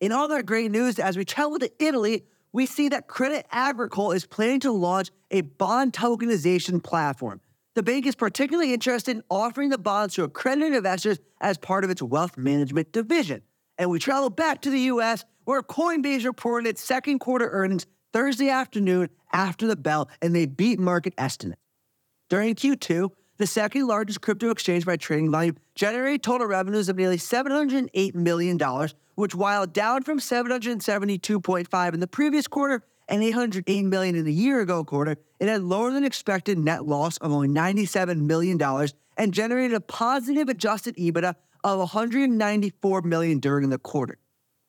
In 0.00 0.12
other 0.12 0.42
great 0.42 0.70
news, 0.70 0.98
as 0.98 1.16
we 1.16 1.24
travel 1.24 1.58
to 1.58 1.70
Italy, 1.82 2.24
we 2.52 2.66
see 2.66 2.88
that 2.90 3.08
Credit 3.08 3.46
Agricole 3.50 4.12
is 4.12 4.26
planning 4.26 4.60
to 4.60 4.72
launch 4.72 5.10
a 5.30 5.40
bond 5.40 5.94
tokenization 5.94 6.82
platform. 6.82 7.40
The 7.74 7.82
bank 7.82 8.06
is 8.06 8.14
particularly 8.14 8.74
interested 8.74 9.16
in 9.16 9.22
offering 9.30 9.70
the 9.70 9.78
bonds 9.78 10.14
to 10.14 10.24
accredited 10.24 10.74
investors 10.74 11.18
as 11.40 11.56
part 11.56 11.84
of 11.84 11.90
its 11.90 12.02
wealth 12.02 12.36
management 12.36 12.92
division. 12.92 13.42
And 13.78 13.88
we 13.88 13.98
travel 13.98 14.28
back 14.28 14.60
to 14.62 14.70
the 14.70 14.80
US, 14.80 15.24
where 15.44 15.62
Coinbase 15.62 16.26
reported 16.26 16.68
its 16.68 16.82
second 16.82 17.20
quarter 17.20 17.48
earnings 17.48 17.86
Thursday 18.12 18.50
afternoon 18.50 19.08
after 19.32 19.66
the 19.66 19.76
bell, 19.76 20.10
and 20.20 20.36
they 20.36 20.44
beat 20.44 20.78
market 20.78 21.14
estimates. 21.16 21.62
During 22.28 22.54
Q2, 22.54 23.10
the 23.38 23.46
second 23.46 23.86
largest 23.86 24.20
crypto 24.20 24.50
exchange 24.50 24.84
by 24.84 24.96
trading 24.96 25.30
volume 25.30 25.56
generated 25.74 26.22
total 26.22 26.46
revenues 26.46 26.90
of 26.90 26.96
nearly 26.96 27.16
$708 27.16 28.14
million, 28.14 28.58
which 29.14 29.34
while 29.34 29.66
down 29.66 30.02
from 30.02 30.18
$772.5 30.18 31.94
in 31.94 32.00
the 32.00 32.06
previous 32.06 32.46
quarter 32.46 32.84
and 33.08 33.22
808 33.22 33.82
million 33.84 34.14
in 34.14 34.24
the 34.24 34.32
year 34.32 34.60
ago 34.60 34.84
quarter, 34.84 35.16
it 35.40 35.48
had 35.48 35.62
lower 35.62 35.90
than 35.90 36.04
expected 36.04 36.58
net 36.58 36.86
loss 36.86 37.16
of 37.18 37.32
only 37.32 37.48
$97 37.48 38.20
million 38.20 38.60
and 39.16 39.34
generated 39.34 39.74
a 39.74 39.80
positive 39.80 40.48
adjusted 40.48 40.96
EBITDA 40.96 41.34
of 41.64 41.78
194 41.78 43.02
million 43.02 43.38
during 43.38 43.70
the 43.70 43.78
quarter. 43.78 44.18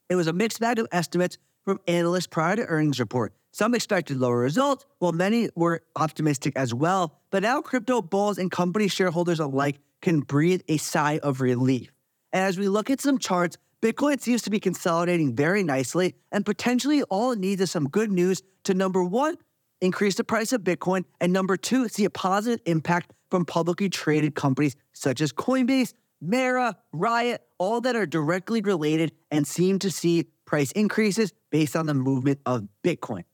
It 0.09 0.15
was 0.15 0.27
a 0.27 0.33
mixed 0.33 0.59
bag 0.59 0.79
of 0.79 0.87
estimates 0.91 1.37
from 1.63 1.79
analysts 1.87 2.27
prior 2.27 2.55
to 2.55 2.65
earnings 2.65 2.99
report. 2.99 3.33
Some 3.51 3.75
expected 3.75 4.17
lower 4.17 4.39
results, 4.39 4.85
while 4.99 5.11
many 5.11 5.49
were 5.55 5.81
optimistic 5.95 6.53
as 6.55 6.73
well. 6.73 7.19
But 7.29 7.43
now 7.43 7.61
crypto 7.61 8.01
bulls 8.01 8.37
and 8.37 8.49
company 8.51 8.87
shareholders 8.87 9.39
alike 9.39 9.79
can 10.01 10.21
breathe 10.21 10.61
a 10.67 10.77
sigh 10.77 11.19
of 11.21 11.39
relief. 11.39 11.91
And 12.31 12.43
as 12.43 12.57
we 12.57 12.67
look 12.67 12.89
at 12.89 12.99
some 12.99 13.19
charts, 13.19 13.57
Bitcoin 13.83 14.21
seems 14.21 14.41
to 14.43 14.49
be 14.49 14.61
consolidating 14.61 15.35
very 15.35 15.61
nicely, 15.61 16.15
and 16.31 16.45
potentially 16.45 17.03
all 17.03 17.33
it 17.33 17.39
needs 17.39 17.59
is 17.59 17.69
some 17.69 17.89
good 17.89 18.09
news 18.09 18.41
to 18.63 18.73
number 18.73 19.03
one, 19.03 19.35
increase 19.81 20.15
the 20.15 20.23
price 20.23 20.53
of 20.53 20.61
Bitcoin, 20.61 21.03
and 21.19 21.33
number 21.33 21.57
two, 21.57 21.89
see 21.89 22.05
a 22.05 22.09
positive 22.09 22.61
impact 22.65 23.11
from 23.29 23.43
publicly 23.43 23.89
traded 23.89 24.35
companies 24.35 24.77
such 24.93 25.19
as 25.19 25.33
Coinbase, 25.33 25.93
Mara, 26.21 26.77
Riot, 26.93 27.41
all 27.57 27.81
that 27.81 27.97
are 27.97 28.05
directly 28.05 28.61
related 28.61 29.11
and 29.31 29.45
seem 29.45 29.79
to 29.79 29.91
see 29.91 30.29
price 30.45 30.71
increases 30.71 31.33
based 31.51 31.75
on 31.75 31.85
the 31.85 31.93
movement 31.93 32.39
of 32.45 32.69
Bitcoin. 32.85 33.25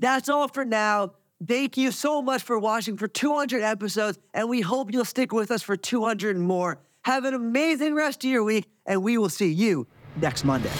That's 0.00 0.28
all 0.28 0.48
for 0.48 0.64
now. 0.64 1.12
Thank 1.46 1.76
you 1.76 1.92
so 1.92 2.22
much 2.22 2.42
for 2.42 2.58
watching 2.58 2.96
for 2.96 3.06
200 3.06 3.62
episodes, 3.62 4.18
and 4.34 4.48
we 4.48 4.62
hope 4.62 4.92
you'll 4.92 5.04
stick 5.04 5.32
with 5.32 5.52
us 5.52 5.62
for 5.62 5.76
200 5.76 6.36
more. 6.36 6.80
Have 7.04 7.24
an 7.24 7.32
amazing 7.32 7.94
rest 7.94 8.24
of 8.24 8.30
your 8.30 8.44
week, 8.44 8.68
and 8.84 9.02
we 9.02 9.16
will 9.16 9.30
see 9.30 9.50
you 9.50 9.86
next 10.16 10.44
Monday. 10.44 10.70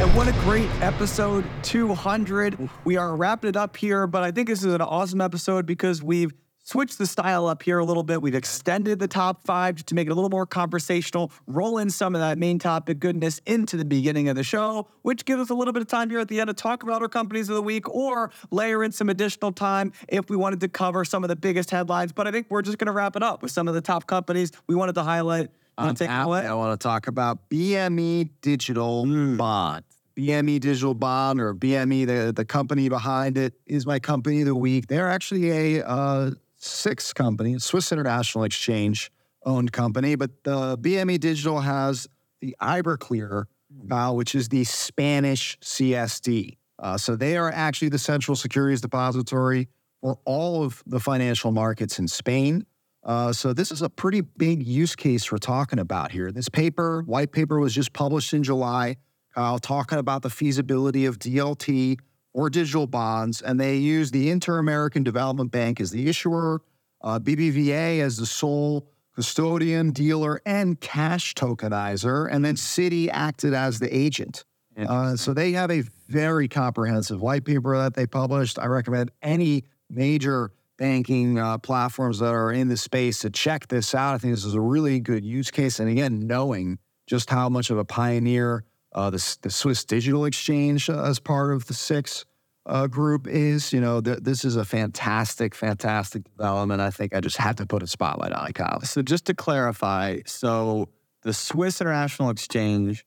And 0.00 0.14
what 0.16 0.26
a 0.26 0.32
great 0.40 0.70
episode 0.80 1.44
200. 1.64 2.70
We 2.84 2.96
are 2.96 3.14
wrapping 3.14 3.50
it 3.50 3.56
up 3.56 3.76
here, 3.76 4.06
but 4.06 4.22
I 4.22 4.30
think 4.30 4.48
this 4.48 4.64
is 4.64 4.72
an 4.72 4.80
awesome 4.80 5.20
episode 5.20 5.66
because 5.66 6.02
we've 6.02 6.32
switched 6.62 6.96
the 6.96 7.06
style 7.06 7.46
up 7.46 7.62
here 7.62 7.78
a 7.78 7.84
little 7.84 8.02
bit. 8.02 8.22
We've 8.22 8.34
extended 8.34 8.98
the 8.98 9.06
top 9.06 9.44
five 9.44 9.84
to 9.84 9.94
make 9.94 10.06
it 10.06 10.10
a 10.10 10.14
little 10.14 10.30
more 10.30 10.46
conversational, 10.46 11.30
roll 11.46 11.76
in 11.76 11.90
some 11.90 12.14
of 12.14 12.22
that 12.22 12.38
main 12.38 12.58
topic 12.58 12.98
goodness 12.98 13.42
into 13.44 13.76
the 13.76 13.84
beginning 13.84 14.30
of 14.30 14.36
the 14.36 14.42
show, 14.42 14.88
which 15.02 15.26
gives 15.26 15.42
us 15.42 15.50
a 15.50 15.54
little 15.54 15.74
bit 15.74 15.82
of 15.82 15.88
time 15.88 16.08
here 16.08 16.20
at 16.20 16.28
the 16.28 16.40
end 16.40 16.48
to 16.48 16.54
talk 16.54 16.84
about 16.84 17.02
our 17.02 17.08
companies 17.08 17.50
of 17.50 17.54
the 17.54 17.62
week 17.62 17.86
or 17.88 18.30
layer 18.50 18.82
in 18.82 18.92
some 18.92 19.10
additional 19.10 19.52
time 19.52 19.92
if 20.08 20.30
we 20.30 20.36
wanted 20.36 20.58
to 20.60 20.68
cover 20.68 21.04
some 21.04 21.22
of 21.22 21.28
the 21.28 21.36
biggest 21.36 21.70
headlines. 21.70 22.12
But 22.12 22.26
I 22.26 22.30
think 22.30 22.46
we're 22.48 22.62
just 22.62 22.78
going 22.78 22.86
to 22.86 22.92
wrap 22.92 23.14
it 23.14 23.22
up 23.22 23.42
with 23.42 23.52
some 23.52 23.68
of 23.68 23.74
the 23.74 23.82
top 23.82 24.06
companies 24.06 24.52
we 24.66 24.74
wanted 24.74 24.94
to 24.94 25.02
highlight. 25.02 25.50
On 25.78 25.94
take 25.94 26.08
that, 26.08 26.26
away? 26.26 26.46
I 26.46 26.54
want 26.54 26.78
to 26.78 26.82
talk 26.82 27.06
about 27.06 27.50
BME 27.50 28.30
Digital 28.40 29.04
Bond. 29.36 29.84
BME 30.16 30.60
Digital 30.60 30.94
Bond 30.94 31.40
or 31.40 31.54
BME, 31.54 32.06
the, 32.06 32.32
the 32.32 32.44
company 32.44 32.88
behind 32.88 33.36
it, 33.36 33.52
is 33.66 33.84
my 33.84 33.98
company 33.98 34.40
of 34.40 34.46
the 34.46 34.54
week. 34.54 34.86
They're 34.86 35.10
actually 35.10 35.76
a 35.78 35.86
uh, 35.86 36.30
six 36.56 37.12
company, 37.12 37.58
Swiss 37.58 37.92
International 37.92 38.44
Exchange 38.44 39.12
owned 39.44 39.72
company, 39.72 40.14
but 40.14 40.42
the 40.44 40.78
BME 40.78 41.20
Digital 41.20 41.60
has 41.60 42.08
the 42.40 42.56
Iberclear, 42.60 43.44
uh, 43.90 44.12
which 44.12 44.34
is 44.34 44.48
the 44.48 44.64
Spanish 44.64 45.58
CSD. 45.60 46.56
Uh, 46.78 46.96
so 46.96 47.16
they 47.16 47.36
are 47.36 47.50
actually 47.52 47.88
the 47.88 47.98
central 47.98 48.36
securities 48.36 48.80
depository 48.80 49.68
for 50.00 50.18
all 50.24 50.62
of 50.62 50.82
the 50.86 51.00
financial 51.00 51.52
markets 51.52 51.98
in 51.98 52.08
Spain. 52.08 52.64
Uh, 53.06 53.32
so 53.32 53.52
this 53.52 53.70
is 53.70 53.82
a 53.82 53.88
pretty 53.88 54.20
big 54.20 54.66
use 54.66 54.96
case 54.96 55.30
we're 55.30 55.38
talking 55.38 55.78
about 55.78 56.10
here. 56.10 56.32
This 56.32 56.48
paper, 56.48 57.02
white 57.02 57.30
paper, 57.30 57.60
was 57.60 57.72
just 57.72 57.92
published 57.92 58.34
in 58.34 58.42
July, 58.42 58.96
uh, 59.36 59.58
talking 59.62 59.98
about 59.98 60.22
the 60.22 60.30
feasibility 60.30 61.06
of 61.06 61.20
DLT 61.20 62.00
or 62.34 62.50
digital 62.50 62.88
bonds, 62.88 63.40
and 63.40 63.60
they 63.60 63.76
use 63.76 64.10
the 64.10 64.28
Inter-American 64.28 65.04
Development 65.04 65.52
Bank 65.52 65.80
as 65.80 65.92
the 65.92 66.08
issuer, 66.08 66.60
uh, 67.00 67.20
BBVA 67.20 68.00
as 68.00 68.16
the 68.16 68.26
sole 68.26 68.88
custodian, 69.14 69.92
dealer, 69.92 70.42
and 70.44 70.80
cash 70.80 71.32
tokenizer, 71.34 72.28
and 72.30 72.44
then 72.44 72.56
Citi 72.56 73.08
acted 73.10 73.54
as 73.54 73.78
the 73.78 73.96
agent. 73.96 74.44
Uh, 74.76 75.16
so 75.16 75.32
they 75.32 75.52
have 75.52 75.70
a 75.70 75.82
very 76.08 76.48
comprehensive 76.48 77.22
white 77.22 77.44
paper 77.44 77.78
that 77.78 77.94
they 77.94 78.06
published. 78.06 78.58
I 78.58 78.66
recommend 78.66 79.10
any 79.22 79.64
major 79.88 80.50
banking 80.78 81.38
uh, 81.38 81.58
platforms 81.58 82.18
that 82.18 82.34
are 82.34 82.52
in 82.52 82.68
the 82.68 82.76
space 82.76 83.20
to 83.20 83.30
check 83.30 83.68
this 83.68 83.94
out. 83.94 84.14
I 84.14 84.18
think 84.18 84.34
this 84.34 84.44
is 84.44 84.54
a 84.54 84.60
really 84.60 85.00
good 85.00 85.24
use 85.24 85.50
case. 85.50 85.80
And 85.80 85.88
again, 85.88 86.26
knowing 86.26 86.78
just 87.06 87.30
how 87.30 87.48
much 87.48 87.70
of 87.70 87.78
a 87.78 87.84
pioneer 87.84 88.64
uh, 88.92 89.10
the, 89.10 89.36
the 89.42 89.50
Swiss 89.50 89.84
Digital 89.84 90.24
Exchange 90.24 90.88
uh, 90.88 91.04
as 91.04 91.18
part 91.18 91.52
of 91.52 91.66
the 91.66 91.74
six 91.74 92.24
uh, 92.64 92.86
group 92.86 93.28
is, 93.28 93.72
you 93.72 93.80
know, 93.80 94.00
th- 94.00 94.20
this 94.22 94.44
is 94.44 94.56
a 94.56 94.64
fantastic, 94.64 95.54
fantastic 95.54 96.24
development. 96.24 96.80
I 96.80 96.90
think 96.90 97.14
I 97.14 97.20
just 97.20 97.36
had 97.36 97.58
to 97.58 97.66
put 97.66 97.82
a 97.82 97.86
spotlight 97.86 98.32
on 98.32 98.48
it, 98.48 98.54
Kyle. 98.54 98.80
So 98.80 99.02
just 99.02 99.26
to 99.26 99.34
clarify, 99.34 100.20
so 100.26 100.88
the 101.22 101.32
Swiss 101.32 101.80
International 101.80 102.30
Exchange 102.30 103.04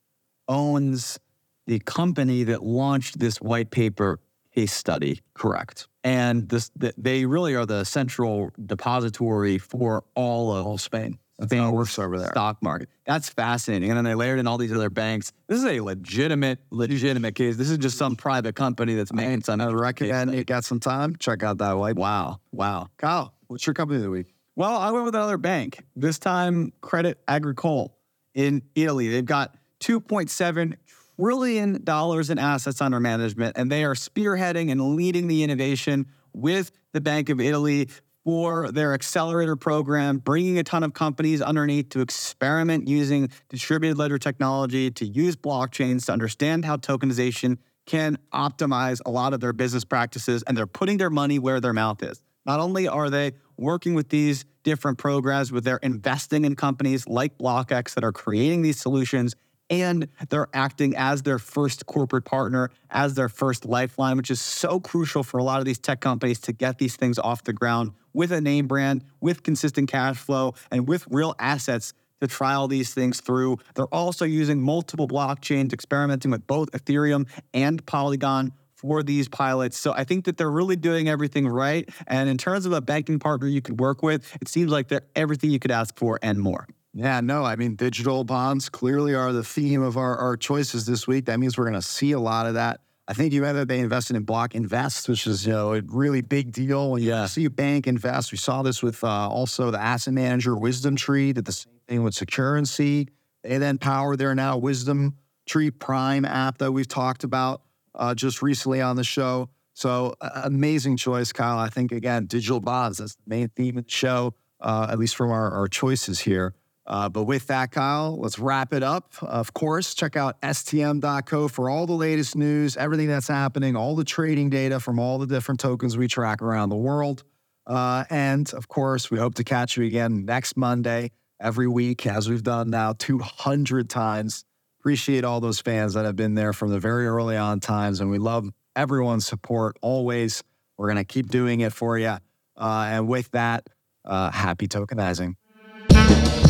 owns 0.48 1.18
the 1.66 1.78
company 1.80 2.44
that 2.44 2.62
launched 2.62 3.18
this 3.18 3.40
white 3.40 3.70
paper 3.70 4.18
case 4.54 4.72
study, 4.72 5.20
Correct. 5.34 5.86
and 6.04 6.48
this 6.48 6.70
they 6.76 7.24
really 7.26 7.54
are 7.54 7.66
the 7.66 7.84
central 7.84 8.50
depository 8.66 9.58
for 9.58 10.04
all 10.14 10.52
of 10.54 10.66
All 10.66 10.78
Spain. 10.78 11.18
That's 11.38 11.50
Spain's 11.50 11.62
how 11.62 11.68
it 11.70 11.74
works 11.74 11.98
over 11.98 12.18
there. 12.18 12.28
stock 12.28 12.62
market. 12.62 12.90
That's 13.06 13.30
fascinating. 13.30 13.88
And 13.90 13.96
then 13.96 14.04
they 14.04 14.14
layered 14.14 14.38
in 14.38 14.46
all 14.46 14.58
these 14.58 14.72
other 14.72 14.90
banks. 14.90 15.32
This 15.48 15.58
is 15.60 15.64
a 15.64 15.80
legitimate, 15.80 16.58
legitimate 16.70 17.34
case. 17.34 17.56
This 17.56 17.70
is 17.70 17.78
just 17.78 17.96
some 17.96 18.14
private 18.14 18.54
company 18.54 18.94
that's 18.94 19.12
making 19.12 19.42
some. 19.44 19.60
I 19.60 19.68
recommend 19.68 20.34
you 20.34 20.44
got 20.44 20.64
some 20.64 20.80
time. 20.80 21.16
Check 21.16 21.42
out 21.42 21.56
that 21.58 21.72
white. 21.78 21.96
Wow, 21.96 22.40
wow. 22.52 22.88
Kyle, 22.98 23.32
what's 23.46 23.66
your 23.66 23.72
company 23.74 23.96
of 23.98 24.02
the 24.02 24.10
week? 24.10 24.34
Well, 24.56 24.76
I 24.76 24.90
went 24.90 25.06
with 25.06 25.14
another 25.14 25.38
bank. 25.38 25.82
This 25.96 26.18
time, 26.18 26.72
Credit 26.82 27.18
Agricole 27.26 27.96
in 28.34 28.60
Italy. 28.74 29.08
They've 29.08 29.24
got 29.24 29.56
2.7 29.80 30.74
trillion 31.20 31.84
dollars 31.84 32.30
in 32.30 32.38
assets 32.38 32.80
under 32.80 32.98
management, 32.98 33.56
and 33.56 33.70
they 33.70 33.84
are 33.84 33.94
spearheading 33.94 34.70
and 34.70 34.96
leading 34.96 35.28
the 35.28 35.42
innovation 35.42 36.06
with 36.32 36.70
the 36.92 37.00
Bank 37.00 37.28
of 37.28 37.40
Italy 37.40 37.88
for 38.24 38.70
their 38.70 38.94
accelerator 38.94 39.56
program, 39.56 40.18
bringing 40.18 40.58
a 40.58 40.62
ton 40.62 40.82
of 40.82 40.92
companies 40.94 41.40
underneath 41.42 41.88
to 41.90 42.00
experiment 42.00 42.88
using 42.88 43.28
distributed 43.48 43.98
ledger 43.98 44.18
technology, 44.18 44.90
to 44.90 45.06
use 45.06 45.36
blockchains 45.36 46.06
to 46.06 46.12
understand 46.12 46.64
how 46.64 46.76
tokenization 46.76 47.58
can 47.86 48.18
optimize 48.32 49.00
a 49.04 49.10
lot 49.10 49.32
of 49.32 49.40
their 49.40 49.52
business 49.52 49.84
practices, 49.84 50.42
and 50.46 50.56
they're 50.56 50.66
putting 50.66 50.96
their 50.98 51.10
money 51.10 51.38
where 51.38 51.60
their 51.60 51.72
mouth 51.72 52.02
is. 52.02 52.22
Not 52.46 52.60
only 52.60 52.88
are 52.88 53.10
they 53.10 53.32
working 53.56 53.94
with 53.94 54.08
these 54.08 54.44
different 54.62 54.98
programs, 54.98 55.50
but 55.50 55.64
they're 55.64 55.78
investing 55.78 56.44
in 56.44 56.56
companies 56.56 57.06
like 57.06 57.36
BlockX 57.38 57.94
that 57.94 58.04
are 58.04 58.12
creating 58.12 58.62
these 58.62 58.78
solutions, 58.78 59.34
and 59.70 60.08
they're 60.28 60.48
acting 60.52 60.94
as 60.96 61.22
their 61.22 61.38
first 61.38 61.86
corporate 61.86 62.24
partner, 62.24 62.70
as 62.90 63.14
their 63.14 63.28
first 63.28 63.64
lifeline, 63.64 64.16
which 64.16 64.30
is 64.30 64.40
so 64.40 64.80
crucial 64.80 65.22
for 65.22 65.38
a 65.38 65.44
lot 65.44 65.60
of 65.60 65.64
these 65.64 65.78
tech 65.78 66.00
companies 66.00 66.40
to 66.40 66.52
get 66.52 66.78
these 66.78 66.96
things 66.96 67.18
off 67.18 67.44
the 67.44 67.52
ground 67.52 67.92
with 68.12 68.32
a 68.32 68.40
name 68.40 68.66
brand, 68.66 69.04
with 69.20 69.44
consistent 69.44 69.88
cash 69.88 70.16
flow, 70.16 70.54
and 70.72 70.88
with 70.88 71.06
real 71.08 71.34
assets 71.38 71.94
to 72.20 72.26
trial 72.26 72.68
these 72.68 72.92
things 72.92 73.20
through. 73.20 73.56
They're 73.74 73.86
also 73.86 74.24
using 74.24 74.60
multiple 74.60 75.08
blockchains, 75.08 75.72
experimenting 75.72 76.32
with 76.32 76.46
both 76.46 76.70
Ethereum 76.72 77.26
and 77.54 77.84
Polygon 77.86 78.52
for 78.74 79.02
these 79.02 79.28
pilots. 79.28 79.78
So 79.78 79.92
I 79.92 80.04
think 80.04 80.24
that 80.24 80.36
they're 80.36 80.50
really 80.50 80.76
doing 80.76 81.08
everything 81.08 81.46
right. 81.46 81.88
And 82.06 82.28
in 82.28 82.38
terms 82.38 82.66
of 82.66 82.72
a 82.72 82.80
banking 82.80 83.18
partner 83.18 83.46
you 83.46 83.60
could 83.60 83.78
work 83.78 84.02
with, 84.02 84.36
it 84.40 84.48
seems 84.48 84.72
like 84.72 84.88
they're 84.88 85.06
everything 85.14 85.50
you 85.50 85.58
could 85.58 85.70
ask 85.70 85.96
for 85.98 86.18
and 86.22 86.38
more. 86.38 86.66
Yeah, 86.92 87.20
no, 87.20 87.44
I 87.44 87.54
mean, 87.56 87.76
digital 87.76 88.24
bonds 88.24 88.68
clearly 88.68 89.14
are 89.14 89.32
the 89.32 89.44
theme 89.44 89.80
of 89.82 89.96
our, 89.96 90.16
our 90.16 90.36
choices 90.36 90.86
this 90.86 91.06
week. 91.06 91.26
That 91.26 91.38
means 91.38 91.56
we're 91.56 91.64
going 91.68 91.74
to 91.80 91.82
see 91.82 92.12
a 92.12 92.18
lot 92.18 92.46
of 92.46 92.54
that. 92.54 92.80
I 93.06 93.12
think 93.12 93.32
you 93.32 93.44
either 93.44 93.64
they 93.64 93.80
invested 93.80 94.16
in 94.16 94.22
Block 94.22 94.54
Invest, 94.54 95.08
which 95.08 95.26
is 95.26 95.44
you 95.46 95.52
know 95.52 95.74
a 95.74 95.82
really 95.86 96.20
big 96.20 96.52
deal. 96.52 96.90
When 96.92 97.02
you 97.02 97.08
Yeah. 97.08 97.26
see 97.26 97.44
a 97.44 97.50
bank 97.50 97.86
invest, 97.88 98.30
we 98.30 98.38
saw 98.38 98.62
this 98.62 98.82
with 98.82 99.02
uh, 99.02 99.28
also 99.28 99.70
the 99.72 99.80
asset 99.80 100.14
manager 100.14 100.56
Wisdom 100.56 100.94
Tree 100.94 101.32
did 101.32 101.44
the 101.44 101.52
same 101.52 101.72
thing 101.88 102.02
with 102.04 102.14
Securrency. 102.14 103.08
They 103.42 103.58
then 103.58 103.78
power 103.78 104.14
their 104.16 104.34
now 104.34 104.58
Wisdom 104.58 105.16
Tree 105.46 105.70
Prime 105.72 106.24
app 106.24 106.58
that 106.58 106.70
we've 106.70 106.86
talked 106.86 107.24
about 107.24 107.62
uh, 107.96 108.14
just 108.14 108.42
recently 108.42 108.80
on 108.80 108.94
the 108.94 109.02
show. 109.04 109.48
So 109.74 110.14
uh, 110.20 110.42
amazing 110.44 110.96
choice, 110.96 111.32
Kyle. 111.32 111.58
I 111.58 111.68
think 111.68 111.90
again, 111.90 112.26
digital 112.26 112.60
bonds 112.60 112.98
that's 112.98 113.16
the 113.16 113.22
main 113.26 113.48
theme 113.48 113.76
of 113.78 113.86
the 113.86 113.90
show, 113.90 114.34
uh, 114.60 114.86
at 114.90 115.00
least 115.00 115.16
from 115.16 115.30
our, 115.32 115.50
our 115.50 115.66
choices 115.66 116.20
here. 116.20 116.54
Uh, 116.90 117.08
but 117.08 117.22
with 117.22 117.46
that, 117.46 117.70
Kyle, 117.70 118.18
let's 118.18 118.40
wrap 118.40 118.72
it 118.72 118.82
up. 118.82 119.12
Of 119.22 119.54
course, 119.54 119.94
check 119.94 120.16
out 120.16 120.40
stm.co 120.42 121.46
for 121.46 121.70
all 121.70 121.86
the 121.86 121.92
latest 121.92 122.34
news, 122.34 122.76
everything 122.76 123.06
that's 123.06 123.28
happening, 123.28 123.76
all 123.76 123.94
the 123.94 124.02
trading 124.02 124.50
data 124.50 124.80
from 124.80 124.98
all 124.98 125.18
the 125.18 125.26
different 125.28 125.60
tokens 125.60 125.96
we 125.96 126.08
track 126.08 126.42
around 126.42 126.68
the 126.68 126.76
world. 126.76 127.22
Uh, 127.64 128.04
and 128.10 128.52
of 128.54 128.66
course, 128.66 129.08
we 129.08 129.18
hope 129.18 129.36
to 129.36 129.44
catch 129.44 129.76
you 129.76 129.84
again 129.84 130.24
next 130.24 130.56
Monday, 130.56 131.12
every 131.38 131.68
week, 131.68 132.08
as 132.08 132.28
we've 132.28 132.42
done 132.42 132.70
now 132.70 132.92
200 132.98 133.88
times. 133.88 134.44
Appreciate 134.80 135.22
all 135.22 135.40
those 135.40 135.60
fans 135.60 135.94
that 135.94 136.04
have 136.04 136.16
been 136.16 136.34
there 136.34 136.52
from 136.52 136.70
the 136.70 136.80
very 136.80 137.06
early 137.06 137.36
on 137.36 137.60
times, 137.60 138.00
and 138.00 138.10
we 138.10 138.18
love 138.18 138.50
everyone's 138.74 139.26
support 139.26 139.76
always. 139.80 140.42
We're 140.76 140.88
going 140.88 140.96
to 140.96 141.04
keep 141.04 141.28
doing 141.28 141.60
it 141.60 141.72
for 141.72 141.96
you. 141.98 142.16
Uh, 142.56 142.88
and 142.88 143.06
with 143.06 143.30
that, 143.30 143.68
uh, 144.04 144.32
happy 144.32 144.66
tokenizing. 144.66 145.34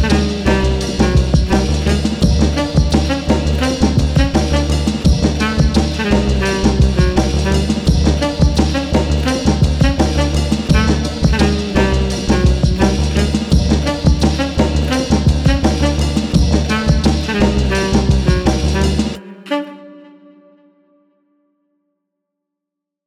Thank 0.03 0.33
you. 0.33 0.40